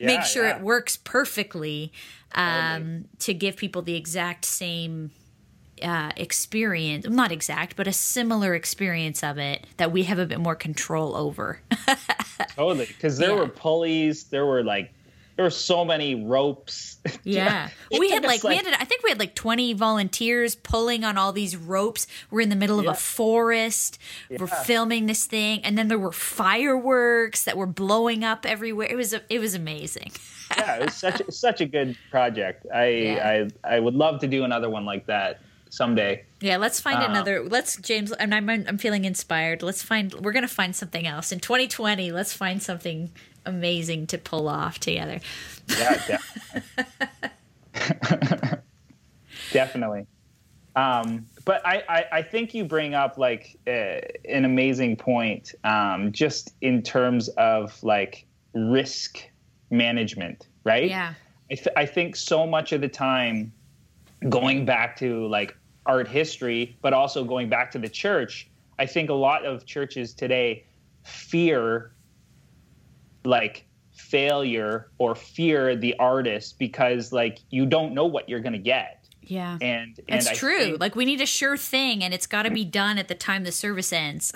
[0.00, 0.56] Yeah, sure yeah.
[0.56, 1.92] it works perfectly
[2.34, 5.10] um, to give people the exact same
[5.82, 10.40] uh, experience not exact but a similar experience of it that we have a bit
[10.40, 11.60] more control over
[12.56, 13.36] Totally, because there Yeah.
[13.36, 14.92] were pulleys, there were like
[15.38, 16.96] there were so many ropes.
[17.22, 21.04] yeah we had us, like, we had i think we had like 20 volunteers pulling
[21.04, 22.90] on all these ropes we're in the middle of Yeah.
[22.90, 23.98] a forest
[24.36, 28.96] we're filming this thing and then there were fireworks that were blowing up everywhere it
[28.96, 30.10] was it was amazing
[30.58, 32.66] yeah, it was such a, such a good project.
[32.74, 33.46] I, Yeah.
[33.64, 36.24] I I would love to do another one like that someday.
[36.40, 37.42] Yeah, let's find Uh, another.
[37.44, 38.12] Let's James.
[38.12, 39.62] And I'm I'm feeling inspired.
[39.62, 40.14] Let's find.
[40.14, 42.12] We're gonna find something else in 2020.
[42.12, 43.10] Let's find something
[43.48, 45.20] amazing to pull off together.
[45.68, 46.18] Yeah,
[46.54, 46.62] definitely.
[49.52, 50.06] definitely.
[50.76, 56.12] Um, but I, I, I think you bring up like uh, an amazing point, um,
[56.12, 59.18] just in terms of like risk
[59.70, 60.88] management, right?
[60.88, 61.14] Yeah.
[61.50, 63.52] I, th- I think so much of the time,
[64.28, 69.10] going back to like art history, but also going back to the church, I think
[69.10, 70.64] a lot of churches today
[71.02, 71.92] fear
[73.28, 78.94] like failure or fear the artist because like you don't know what you're gonna get.
[79.22, 79.58] Yeah.
[79.60, 80.58] And and It's true.
[80.58, 83.14] think- like we need a sure thing, and it's got to be done at the
[83.14, 84.32] time the service ends.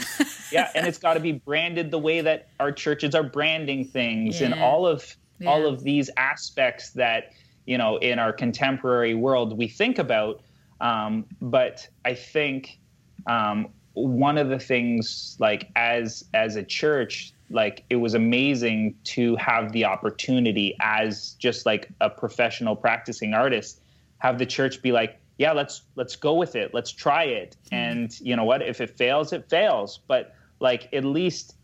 [0.53, 4.43] yeah, and it's got to be branded the way that our churches are branding things
[4.43, 5.17] and all of
[5.47, 7.33] all of these aspects that
[7.65, 10.43] you know in our contemporary world we think about.
[10.81, 12.79] Um, but I think
[13.27, 19.37] um, one of the things like as as a church like it was amazing to
[19.37, 23.81] have the opportunity as just like a professional practicing artist
[24.19, 26.73] have the church be like yeah let's let's go with it.
[26.75, 27.57] Let's try it.
[27.71, 28.63] And you know what?
[28.63, 30.01] If it fails it fails.
[30.07, 31.57] But like at least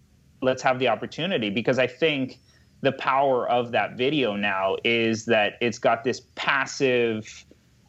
[0.43, 2.41] let's have the opportunity because i think
[2.81, 7.45] the power of that video now is that it's got this passive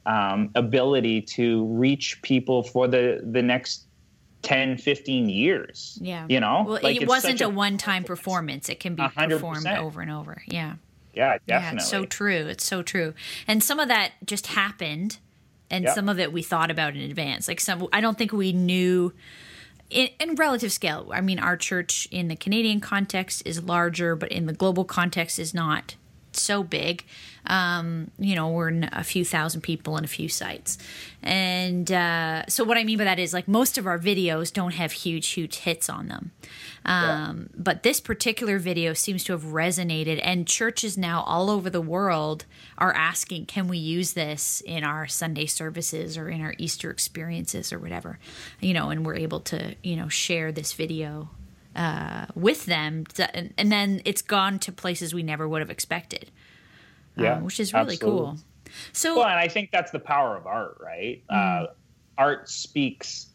[0.06, 3.86] um, ability to reach people for the the next
[4.50, 6.26] 10 15 years yeah.
[6.28, 8.68] you know Well, Like, it wasn't such a, one-time performance.
[8.68, 10.42] It can be A hundred performed over and over.
[10.48, 10.74] Yeah.
[11.14, 11.60] yeah Yeah.
[11.60, 12.48] definitely It's so true.
[12.48, 13.14] It's so true.
[13.48, 15.20] And some of that just happened,
[15.70, 15.94] and Yep.
[15.94, 17.48] some of it we thought about in advance.
[17.48, 19.14] Like some, I don't think we knew.
[19.92, 24.32] In, in relative scale, I mean, our church in the Canadian context is larger, but
[24.32, 25.96] in the global context is not
[26.38, 27.04] so big.
[27.46, 30.78] Um, you know, we're in a few thousand people and a few sites.
[31.24, 34.74] And uh, so, what I mean by that is like most of our videos don't
[34.74, 36.32] have huge, huge hits on them.
[36.86, 37.62] Um, yeah.
[37.62, 42.46] But this particular video seems to have resonated, and churches now all over the world
[42.78, 47.74] are asking, can we use this in our Sunday services or in our Easter experiences
[47.74, 48.20] or whatever?
[48.60, 51.30] You know, and we're able to, you know, share this video
[51.80, 55.70] uh, with them, to, and, and, then it's gone to places we never would have
[55.70, 56.30] expected.
[57.18, 58.20] Um, yeah, um, which is really absolutely.
[58.20, 58.38] cool.
[58.92, 61.24] So, well, and I think that's the power of art, right?
[61.32, 61.64] Mm.
[61.64, 61.68] Uh,
[62.18, 63.28] art speaks,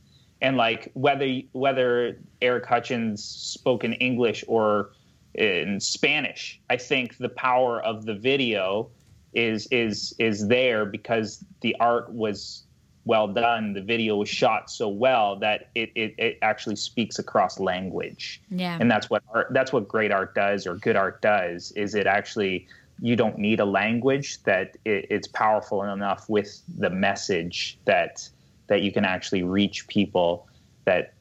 [0.43, 4.91] and like whether whether Eric Hutchins spoke in English or
[5.35, 8.91] in Spanish, I think the power of the video
[9.33, 12.64] is is is there because the art was
[13.05, 13.73] well done.
[13.73, 18.41] The video was shot so well that it, it, it actually speaks across language.
[18.51, 18.79] Yeah.
[18.81, 22.07] And that's what art that's what great art does or good art does is it
[22.07, 22.67] actually
[23.01, 28.29] you don't need a language that it, it's powerful enough with the message that
[28.69, 30.49] that you can actually reach people
[30.85, 31.13] that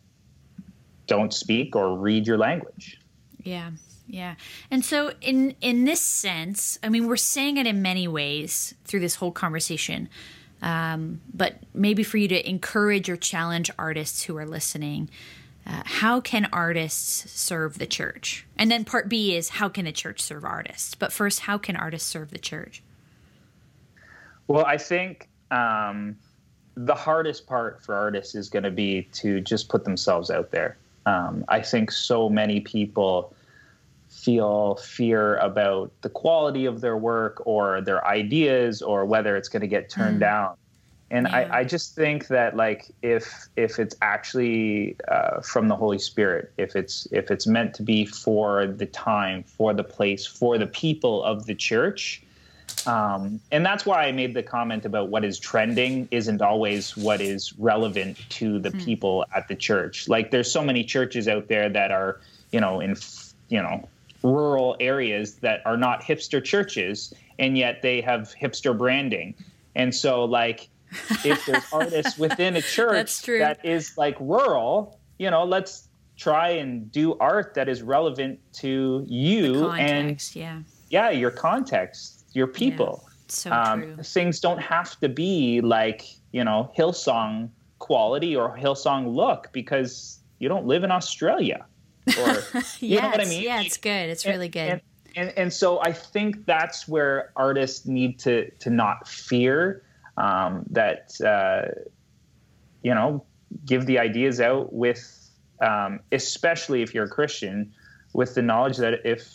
[1.07, 2.99] don't speak or read your language.
[3.43, 3.71] Yeah.
[4.07, 4.35] Yeah.
[4.71, 9.01] And so in in this sense, I mean we're saying it in many ways through
[9.01, 10.07] this whole conversation
[10.63, 15.09] um, but maybe for you to encourage or challenge artists who are listening.
[15.67, 18.45] Uh, how can artists serve the church?
[18.57, 20.95] And then part B is how can the church serve artists?
[20.95, 22.81] But first, how can artists serve the church?
[24.47, 26.17] Well, I think um,
[26.75, 30.77] the hardest part for artists is going to be to just put themselves out there.
[31.05, 33.32] Um, I think so many people
[34.23, 39.61] feel fear about the quality of their work or their ideas or whether it's going
[39.61, 40.21] to get turned mm.
[40.21, 40.55] down
[41.13, 41.37] and yeah.
[41.37, 46.51] I, I just think that like if if it's actually uh, from the holy spirit
[46.57, 50.67] if it's if it's meant to be for the time for the place for the
[50.67, 52.23] people of the church
[52.87, 57.21] um, and that's why i made the comment about what is trending isn't always what
[57.21, 58.83] is relevant to the mm.
[58.83, 62.19] people at the church like there's so many churches out there that are
[62.51, 62.95] you know in
[63.49, 63.87] you know
[64.23, 69.35] rural areas that are not hipster churches and yet they have hipster branding.
[69.75, 70.69] And so like
[71.23, 76.91] if there's artists within a church that is like rural you know let's try and
[76.91, 80.59] do art that is relevant to you context, and yeah.
[80.89, 83.03] yeah your context your people.
[83.03, 87.49] yeah, so um, things don't have to be like you know hillsong
[87.79, 91.65] quality or hillsong look because you don't live in australia
[92.07, 92.43] or
[92.79, 93.43] you know what I mean?
[93.43, 94.09] Yeah, it's good.
[94.09, 94.69] It's really good.
[94.69, 94.81] And,
[95.15, 99.83] and, and, so I think that's where artists need to to not fear
[100.17, 101.71] um, that uh,
[102.81, 103.25] you know
[103.65, 105.29] give the ideas out with,
[105.61, 107.71] um, especially if you're a Christian,
[108.13, 109.27] with the knowledge that if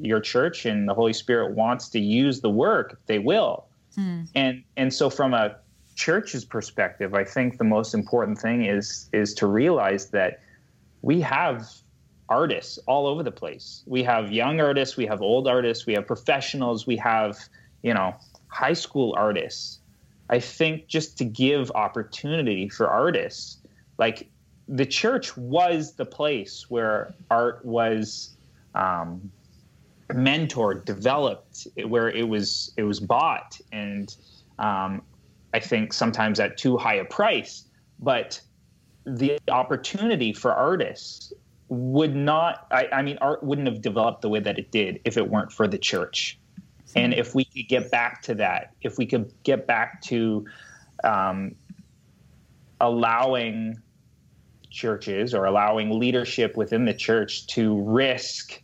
[0.00, 3.66] your church and the Holy Spirit wants to use the work, they will.
[3.94, 4.22] Hmm.
[4.34, 5.56] And and so from a
[5.94, 10.40] church's perspective, I think the most important thing is is to realize that
[11.02, 11.68] we have
[12.34, 13.84] artists all over the place.
[13.86, 17.38] We have young artists, we have old artists, we have professionals, we have,
[17.82, 18.14] you know,
[18.48, 19.78] high school artists.
[20.28, 23.58] I think just to give opportunity for artists,
[23.98, 24.28] like
[24.68, 28.36] the church was the place where art was
[28.74, 29.30] um,
[30.10, 34.16] mentored, developed, where it was it was bought, and
[34.58, 35.02] um,
[35.52, 37.64] I think sometimes at too high a price.
[38.00, 38.40] But
[39.04, 41.32] the opportunity for artists
[41.74, 45.16] would not I, I, mean art wouldn't have developed the way that it did if
[45.16, 46.38] it weren't for the church
[46.96, 50.46] and if we could get back to that if we could get back to
[51.02, 51.54] um,
[52.80, 53.80] allowing
[54.70, 58.60] churches or allowing leadership within the church to risk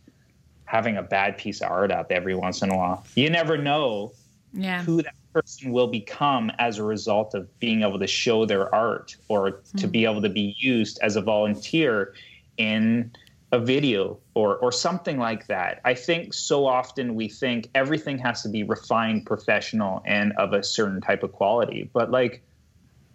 [0.65, 4.11] having a bad piece of art up every once in a while you never know
[4.53, 4.81] yeah.
[4.83, 9.15] who that person will become as a result of being able to show their art
[9.29, 9.77] or mm-hmm.
[9.77, 12.13] to be able to be used as a volunteer
[12.61, 13.11] in
[13.51, 15.81] a video or or something like that.
[15.83, 20.63] I think so often we think everything has to be refined, professional, and of a
[20.63, 21.89] certain type of quality.
[21.91, 22.43] But like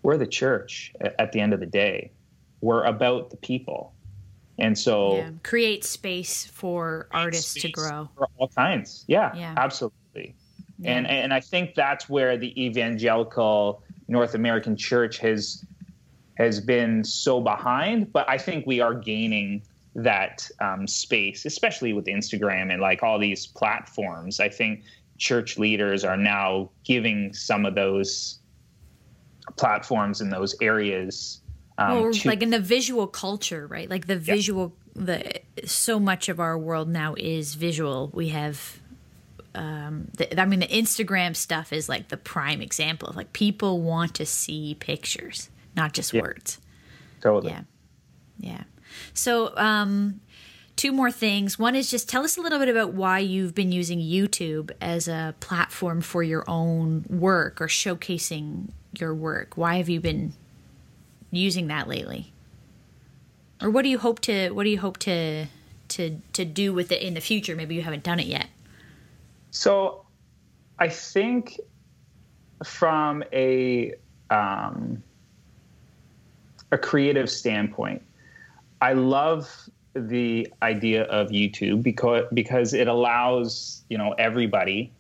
[0.03, 2.13] we're the church at the end of the day.
[2.61, 3.93] We're about the people.
[4.59, 5.31] And so yeah.
[5.43, 8.09] create space for artists space to grow.
[8.17, 9.05] For all kinds.
[9.07, 9.55] Yeah, yeah.
[9.57, 10.35] absolutely.
[10.79, 10.93] Yeah.
[10.93, 15.65] And and I think that's where the evangelical North American church has
[16.37, 19.63] has been so behind, but I think we are gaining
[19.95, 24.41] that um, space, especially with Instagram and like all these platforms.
[24.41, 24.83] I think
[25.17, 28.39] church leaders are now giving some of those
[29.57, 31.41] platforms in those areas.
[31.79, 33.89] Um, well, to- like in the visual culture, right?
[33.89, 38.11] Like the visual, the so much of our world now is visual.
[38.13, 38.81] We have
[39.55, 43.81] um, the, I mean, the Instagram stuff is like the prime example of like people
[43.81, 46.23] want to see pictures, not just Yeah.
[46.23, 46.59] words.
[47.21, 47.53] Totally.
[47.53, 47.63] Yeah.
[48.39, 48.65] Yeah.
[49.15, 50.21] So, um,
[50.77, 51.59] two more things.
[51.59, 55.09] One is just tell us a little bit about why you've been using YouTube as
[55.09, 59.57] a platform for your own work or showcasing your work.
[59.57, 60.33] Why have you been
[61.31, 62.33] using that lately?
[63.63, 65.47] Or what do you hope to what do you hope to
[65.89, 67.57] to to do with it in the future?
[67.57, 68.49] Maybe you haven't done it yet.
[69.51, 70.05] So
[70.79, 71.59] I think
[72.65, 73.95] from a
[74.31, 75.03] um,
[76.73, 78.03] a creative standpoint,
[78.81, 79.49] I love
[79.95, 84.93] the idea of YouTube because because it allows you know everybody,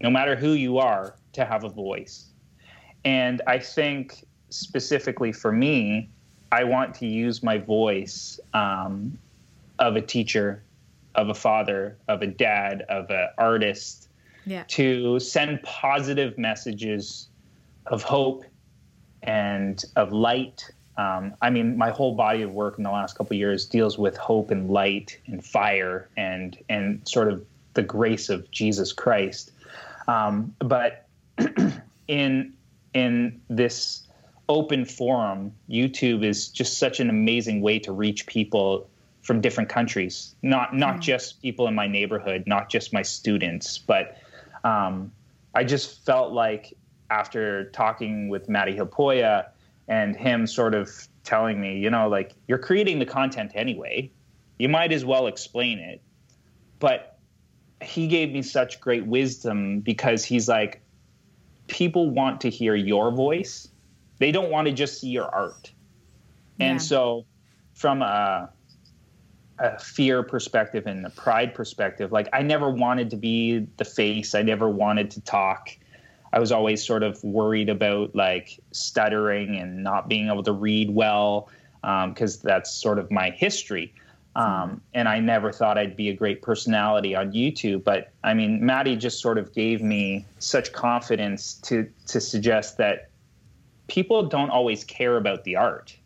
[0.00, 2.26] no matter who you are, to have a voice.
[3.04, 6.08] And I think specifically for me,
[6.52, 9.18] I want to use my voice um,
[9.78, 10.62] of a teacher,
[11.14, 14.08] of a father, of a dad, of an artist
[14.46, 14.64] Yeah.
[14.68, 17.28] to send positive messages
[17.86, 18.44] of hope
[19.22, 20.70] and of light.
[20.96, 23.98] Um, I mean, my whole body of work in the last couple of years deals
[23.98, 29.50] with hope and light and fire and and sort of the grace of Jesus Christ.
[30.06, 31.06] Um, but
[32.08, 32.54] in
[32.92, 34.06] in this
[34.48, 38.88] open forum, YouTube is just such an amazing way to reach people
[39.22, 40.34] from different countries.
[40.42, 44.18] Not not just people in my neighborhood, not just my students, but
[44.62, 45.10] um,
[45.54, 46.74] I just felt like
[47.10, 49.46] after talking with Matti Haapoja
[49.88, 50.90] and him sort of
[51.24, 54.10] telling me, you know, like you're creating the content anyway,
[54.58, 56.00] you might as well explain it.
[56.78, 57.18] But
[57.82, 60.82] he gave me such great wisdom because he's like,
[61.66, 63.68] people want to hear your voice.
[64.18, 65.72] They don't want to just see your art.
[66.58, 66.66] Yeah.
[66.66, 67.24] And so,
[67.74, 68.50] from a,
[69.58, 74.34] a fear perspective and a pride perspective, like I never wanted to be the face.
[74.34, 75.70] I never wanted to talk.
[76.34, 80.90] I was always sort of worried about like stuttering and not being able to read
[80.90, 81.48] well
[81.80, 83.94] because that's sort of my history.
[84.34, 87.84] Um, and I never thought I'd be a great personality on YouTube.
[87.84, 93.10] But I mean, Matti just sort of gave me such confidence to to suggest that
[93.86, 95.96] people don't always care about the art,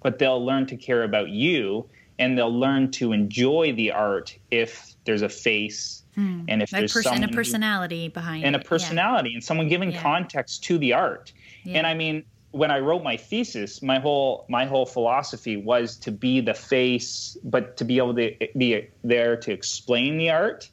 [0.00, 1.88] but they'll learn to care about you
[2.20, 6.92] and they'll learn to enjoy the art if there's a face and if Like there's
[6.92, 8.46] person, and someone a personality behind it.
[8.46, 8.64] and a it.
[8.64, 8.68] Yeah.
[8.68, 10.02] personality and someone giving Yeah.
[10.02, 11.32] context to the art.
[11.64, 11.78] Yeah.
[11.78, 16.10] And I mean, when I wrote my thesis, my whole my whole philosophy was to
[16.10, 20.70] be the face, but to be able to be there to explain the art.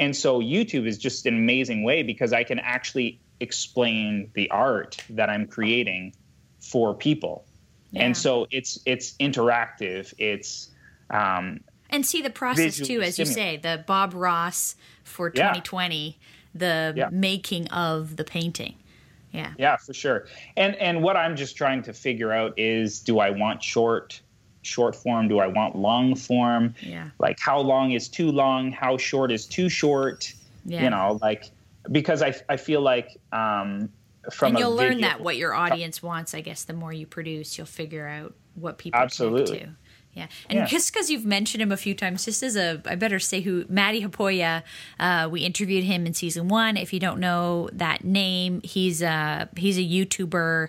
[0.00, 4.98] And so YouTube is just an amazing way because I can actually explain the art
[5.10, 6.14] that I'm creating
[6.60, 7.46] for people.
[7.92, 8.02] Yeah.
[8.04, 10.12] And so it's it's interactive.
[10.18, 10.70] It's
[11.10, 11.60] um,
[11.94, 14.74] and see the process too, as you say, the Bob Ross
[15.04, 15.48] for Yeah.
[15.52, 16.18] 2020,
[16.54, 17.08] the Yeah.
[17.12, 18.74] making of the painting.
[19.32, 19.52] Yeah.
[19.58, 20.26] Yeah, for sure.
[20.56, 24.20] And and what I'm just trying to figure out is do I want short
[24.62, 25.28] short form?
[25.28, 26.74] Do I want long form?
[26.80, 27.10] Yeah.
[27.18, 28.72] Like how long is too long?
[28.72, 30.32] How short is too short?
[30.64, 30.84] Yeah.
[30.84, 31.50] You know, like
[31.92, 33.90] because I I feel like um
[34.32, 36.32] from and you'll learn video- that what your audience wants.
[36.34, 39.68] I guess the more you produce, you'll figure out what people Absolutely.
[40.14, 40.66] Yeah, and Yeah.
[40.66, 43.64] just because you've mentioned him a few times, just as a, I better say who
[43.68, 44.62] Matti Haapoja.
[45.00, 46.76] Uh, we interviewed him in season one.
[46.76, 50.68] If you don't know that name, he's a he's a YouTuber.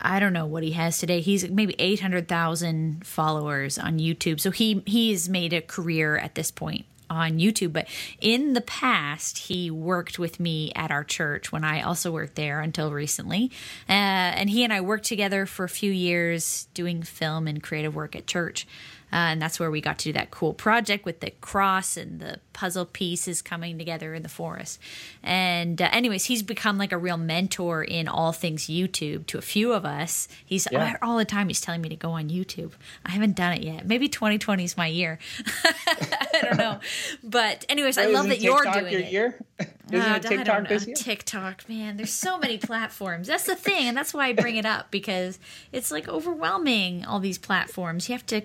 [0.00, 1.20] I don't know what he has today.
[1.20, 4.40] He's maybe eight hundred thousand followers on YouTube.
[4.40, 6.84] So he he's made a career at this point
[7.16, 7.72] on YouTube.
[7.72, 7.88] But
[8.20, 12.60] in the past, he worked with me at our church when I also worked there
[12.60, 13.50] until recently.
[13.88, 17.94] Uh, and he and I worked together for a few years doing film and creative
[17.94, 18.66] work at church.
[19.12, 22.18] Uh, and that's where we got to do that cool project with the cross and
[22.20, 24.78] the puzzle pieces coming together in the forest.
[25.22, 29.42] And, uh, anyways, he's become like a real mentor in all things YouTube to a
[29.42, 30.28] few of us.
[30.44, 30.96] He's Yeah.
[31.02, 32.72] all the time he's telling me to go on YouTube.
[33.04, 33.86] I haven't done it yet.
[33.86, 35.18] Maybe 2020 is my year.
[35.64, 36.80] I don't know.
[37.22, 39.12] But, anyways, I love that you're doing your it.
[39.12, 39.38] year?
[39.92, 40.96] Isn't Uh, it TikTok this year?
[40.96, 41.96] TikTok, man.
[41.98, 43.26] There's so many platforms.
[43.28, 45.38] That's the thing, and that's why I bring it up because
[45.70, 47.04] it's like overwhelming.
[47.04, 48.40] All these platforms, you have to,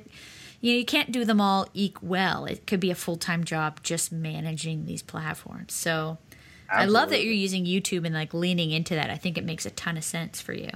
[0.62, 2.10] you know, you can't do them all equal.
[2.10, 5.74] Well it could be a full time job just managing these platforms.
[5.74, 6.18] So,
[6.70, 9.10] I love that you're using YouTube and like leaning into that.
[9.10, 10.70] I think it makes a ton of sense for you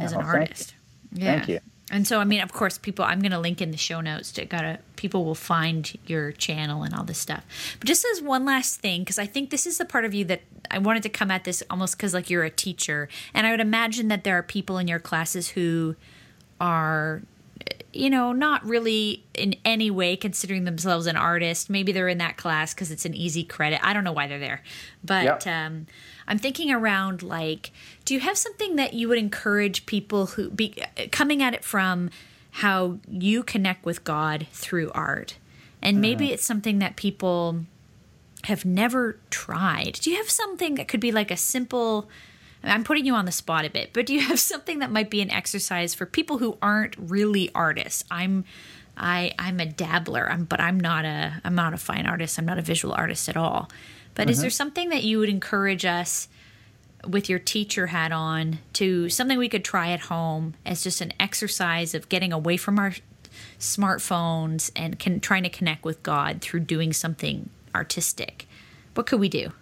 [0.00, 0.74] as an well, thank artist.
[1.12, 1.36] Yeah.
[1.36, 1.60] Thank you.
[1.90, 3.04] And so, I mean, of course, people.
[3.04, 4.78] I'm going to link in the show notes to gotta.
[4.94, 7.44] People will find your channel and all this stuff.
[7.80, 10.24] But just as one last thing, because I think this is the part of you
[10.26, 13.50] that I wanted to come at this almost because like you're a teacher, and I
[13.50, 15.96] would imagine that there are people in your classes who
[16.60, 17.22] are
[17.92, 21.68] you know, not really in any way considering themselves an artist.
[21.68, 23.80] Maybe they're in that class because it's an easy credit.
[23.84, 24.62] I don't know why they're there.
[25.02, 25.46] But Yep.
[25.46, 25.86] um,
[26.28, 27.72] I'm thinking around like,
[28.04, 30.76] do you have something that you would encourage people who be
[31.10, 32.10] coming at it from
[32.52, 35.36] how you connect with God through art?
[35.82, 37.64] And maybe it's something that people
[38.44, 39.98] have never tried.
[40.00, 42.08] Do you have something that could be like a simple
[42.62, 45.10] I'm putting you on the spot a bit, but do you have something that might
[45.10, 48.04] be an exercise for people who aren't really artists?
[48.10, 48.44] I'm
[48.96, 52.38] I I'm a dabbler, I'm but I'm not a I'm not a fine artist.
[52.38, 53.70] I'm not a visual artist at all.
[54.14, 56.28] But is there something that you would encourage us
[57.06, 61.12] with your teacher hat on to something we could try at home as just an
[61.18, 62.92] exercise of getting away from our
[63.58, 68.46] smartphones and can trying to connect with God through doing something artistic?
[68.94, 69.52] What could we do?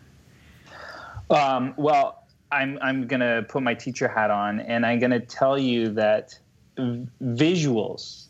[1.30, 5.90] Um, well, I'm I'm gonna put my teacher hat on, and I'm gonna tell you
[5.90, 6.38] that
[6.78, 8.26] visuals,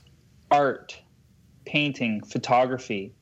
[0.51, 0.99] art,
[1.64, 3.12] painting, photography,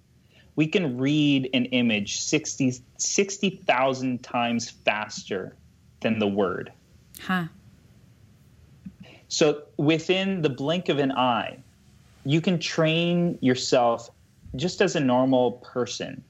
[0.54, 5.54] we can read an image 60 60,000 times faster
[6.00, 6.72] than the word.
[7.20, 7.46] Huh.
[9.28, 11.58] So within the blink of an eye,
[12.24, 14.10] you can train yourself
[14.54, 16.22] just as a normal person,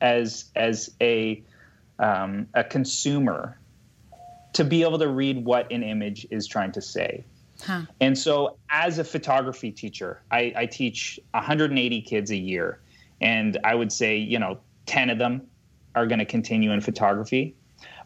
[0.00, 1.42] as as a
[1.98, 3.58] um, a consumer,
[4.52, 7.24] to be able to read what an image is trying to say.
[7.62, 7.82] Huh.
[8.00, 12.80] And so, as a photography teacher, I, I teach 180 kids a year,
[13.20, 15.42] and I would say, you know, 10 of them
[15.94, 17.54] are going to continue in photography.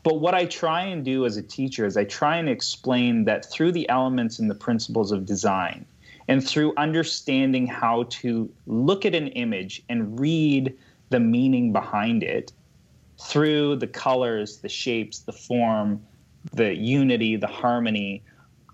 [0.02, 3.50] But what I try and do as a teacher is I try and explain that
[3.50, 5.86] through the elements and the principles of design,
[6.28, 10.76] and through understanding how to look at an image and read
[11.10, 12.52] the meaning behind it
[13.18, 16.02] through the colors, the shapes, the form,
[16.52, 18.22] the unity, the harmony,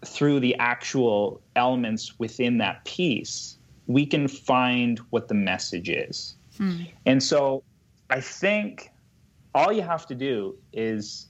[0.05, 6.35] through the actual elements within that piece, we can find what the message is.
[7.07, 7.62] And so
[8.09, 8.91] I think
[9.55, 11.27] all you have to do is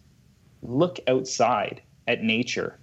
[0.62, 2.78] look outside at nature.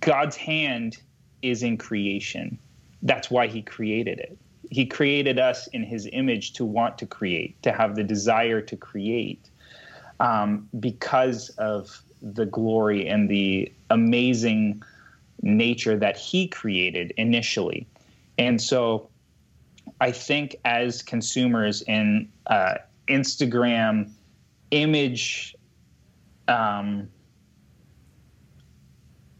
[0.00, 0.98] God's hand
[1.42, 2.58] is in creation.
[3.02, 4.38] That's why he created it.
[4.70, 8.76] He created us in his image to want to create, to have the desire to
[8.76, 9.50] create
[10.20, 12.02] um, because of
[12.34, 14.82] the glory and the amazing
[15.42, 17.86] nature that he created initially.
[18.38, 19.08] And so
[20.00, 22.74] I think as consumers in uh,
[23.08, 24.10] Instagram
[24.70, 25.54] image,
[26.48, 27.08] um,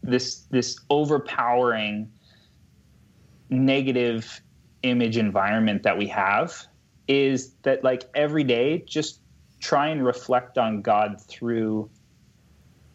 [0.03, 2.11] this this overpowering
[3.49, 4.41] negative
[4.83, 6.65] image environment that we have
[7.07, 9.19] is that like every day just
[9.59, 11.89] try and reflect on God through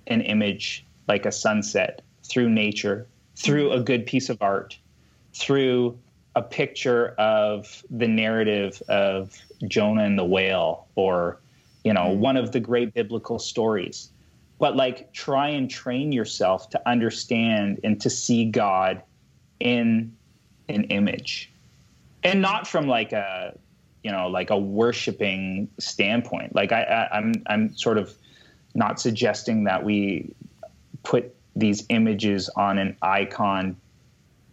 [0.06, 4.78] an image like a sunset, through nature, through a good piece of art,
[5.34, 5.98] through
[6.34, 11.38] a picture of the narrative of Jonah and the whale or
[11.84, 12.20] you know mm-hmm.
[12.20, 14.10] one of the great biblical stories.
[14.58, 19.02] But like try and train yourself to understand and to see God
[19.58, 20.16] in
[20.68, 21.50] an image.
[22.22, 23.58] And not from like a
[24.04, 26.54] you know like a worshiping standpoint.
[26.54, 28.14] Like I, I i'm i'm sort of
[28.74, 30.34] not suggesting that we
[31.02, 33.76] put these images on an icon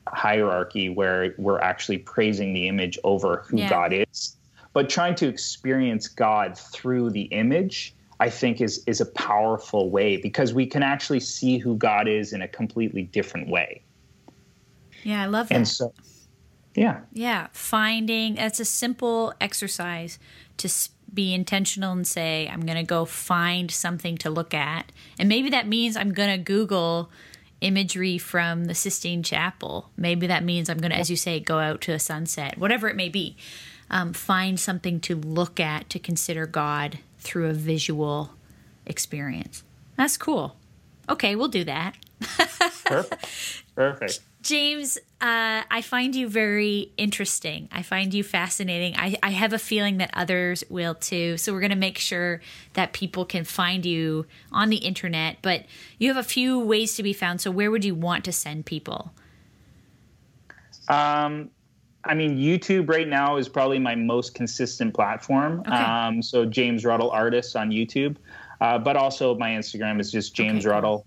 [0.08, 3.70] hierarchy where we're actually praising the image over who Yeah.
[3.70, 4.36] God is,
[4.74, 10.18] but trying to experience God through the image, I think is is a powerful way
[10.18, 13.84] because we can actually see who God is in a completely different way.
[15.04, 15.56] Yeah, I love that.
[15.56, 15.94] And so,
[16.76, 20.20] yeah, Yeah, finding that's a simple exercise
[20.58, 20.68] to
[21.14, 24.92] be intentional and say, I'm going to go find something to look at.
[25.18, 27.10] And maybe that means I'm going to Google
[27.62, 29.90] imagery from the Sistine Chapel.
[29.98, 32.88] Maybe that means I'm going to, as you say, go out to a sunset, whatever
[32.88, 33.36] it may be.
[33.92, 38.32] Um, find something to look at to consider God through a visual
[38.86, 39.64] experience.
[39.98, 40.56] That's cool.
[41.10, 41.98] Okay, we'll do that.
[42.86, 43.28] perfect,
[43.76, 44.20] perfect.
[44.44, 47.68] James, uh, I find you very interesting.
[47.74, 48.96] I find you fascinating.
[48.96, 51.36] I, I have a feeling that others will too.
[51.36, 52.40] So we're going to make sure
[52.74, 55.38] that people can find you on the internet.
[55.42, 55.66] But
[55.98, 57.42] you have a few ways to be found.
[57.42, 59.12] So where would you want to send people?
[60.88, 61.50] Um,
[62.06, 65.60] I mean, YouTube right now is probably my most consistent platform.
[65.60, 65.72] Okay.
[65.72, 68.16] Um, so James Ruddle Artists on YouTube,
[68.62, 70.74] uh, but also my Instagram is just James Okay.
[70.74, 71.06] Ruddle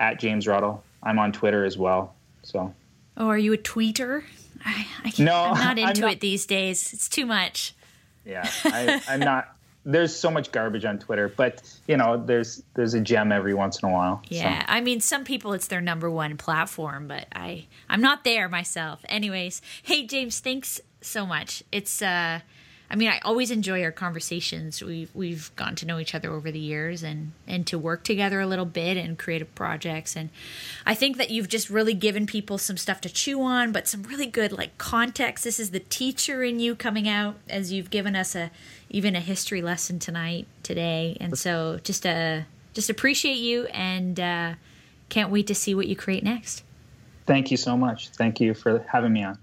[0.00, 0.82] at James Ruddle.
[1.04, 2.16] I'm on Twitter as well.
[2.42, 2.74] So
[3.16, 4.24] Oh, are you a tweeter?
[4.64, 6.12] I, I can't, No, I'm not I'm into not.
[6.12, 6.92] it these days.
[6.92, 7.74] It's too much.
[8.24, 9.52] yeah, I, I'm not
[9.88, 13.80] there's so much garbage on Twitter, but you know, there's there's a gem every once
[13.82, 14.20] in a while.
[14.28, 14.64] Yeah, so.
[14.68, 19.00] I mean, some people it's their number one platform, but I I'm not there myself.
[19.08, 21.62] Anyways, hey James, thanks so much.
[21.70, 22.40] It's uh
[22.90, 24.82] I mean, I always enjoy our conversations.
[24.82, 28.40] We've we've gotten to know each other over the years and and to work together
[28.40, 30.16] a little bit and creative projects.
[30.16, 30.30] And
[30.84, 34.02] I think that you've just really given people some stuff to chew on, but some
[34.04, 35.44] really good like context.
[35.44, 38.50] This is the teacher in you coming out as you've given us a
[38.88, 41.16] even a history lesson tonight today.
[41.20, 42.42] And so just uh
[42.76, 44.52] just appreciate you and uh,
[45.08, 46.62] can't wait to see what you create next.
[47.24, 48.10] Thank you so much.
[48.10, 49.38] Thank you for having me on.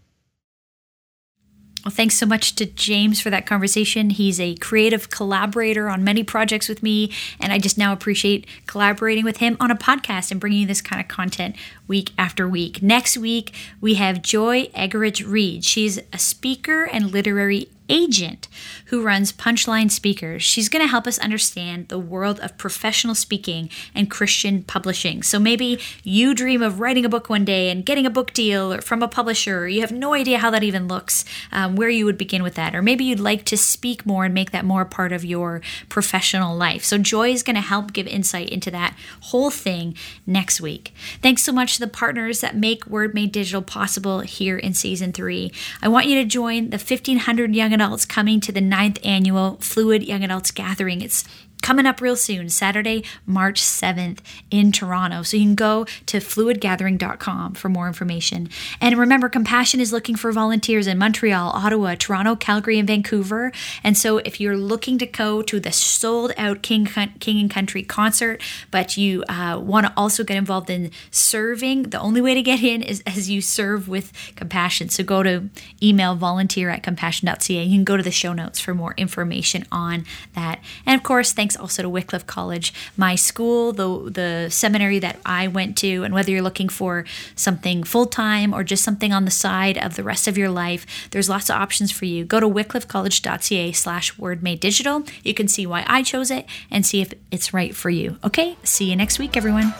[1.84, 4.10] Well, thanks so much to James for that conversation.
[4.10, 7.12] He's a creative collaborator on many projects with me,
[7.42, 10.82] and I just now appreciate collaborating with him on a podcast and bringing you this
[10.82, 12.82] kind of content week after week.
[12.82, 15.66] Next week, we have Joy Eggerichs Reed.
[15.66, 18.48] She's a speaker and literary agent
[18.86, 20.44] who runs Punchline Speakers.
[20.44, 25.24] She's going to help us understand the world of professional speaking and Christian publishing.
[25.24, 28.80] So maybe you dream of writing a book one day and getting a book deal
[28.82, 32.18] from a publisher, you have no idea how that even looks, um, where you would
[32.18, 32.76] begin with that.
[32.76, 35.62] Or maybe you'd like to speak more and make that more a part of your
[35.90, 36.84] professional life.
[36.84, 39.96] So Joy is going to help give insight into that whole thing
[40.26, 40.94] next week.
[41.22, 45.12] Thanks so much to the partners that make Word Made Digital possible here in season
[45.12, 45.52] three.
[45.82, 50.04] I want you to join the 1,500 young adults coming to the ninth annual Fluid
[50.04, 51.02] Young Adults Gathering.
[51.02, 51.24] It's
[51.64, 54.20] coming up real soon, Saturday, March 7th
[54.52, 55.24] in Toronto.
[55.24, 58.50] So you can go to fluidgathering.com for more information.
[58.80, 63.52] And remember, Compassion is looking for volunteers in Montreal, Ottawa, Toronto, Calgary, and Vancouver.
[63.84, 66.86] And so if you're looking to go to the sold out King,
[67.20, 72.00] King and Country concert, but you uh, want to also get involved in serving, the
[72.00, 74.90] only way to get in is as you serve with Compassion.
[74.90, 75.50] So go to
[75.82, 77.64] email volunteer at compassion.ca.
[77.64, 80.62] You can go to the show notes for more information on that.
[80.86, 85.20] And of course, thanks thanks also to Wycliffe College, my school, the the seminary that
[85.26, 87.06] I went to, and whether you're looking for
[87.36, 90.86] something full time or just something on the side of the rest of your life,
[91.12, 92.26] there's lots of options for you.
[92.26, 94.14] Go to wycliffecollege.ca/slash
[94.60, 95.04] digital.
[95.24, 98.18] You can see why I chose it and see if it's right for you.
[98.24, 99.74] Okay, see you next week, everyone.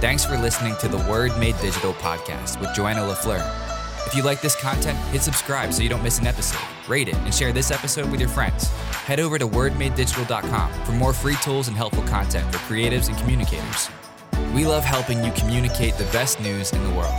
[0.00, 3.42] Thanks for listening to the Word Made Digital podcast with Joanna LaFleur.
[4.06, 6.73] If you like this content, hit subscribe so you don't miss an episode.
[6.88, 8.68] Rate it and share this episode with your friends.
[9.06, 13.90] Head over to wordmadedigital.com for more free tools and helpful content for creatives and communicators.
[14.54, 17.14] We love helping you communicate the best news in the world.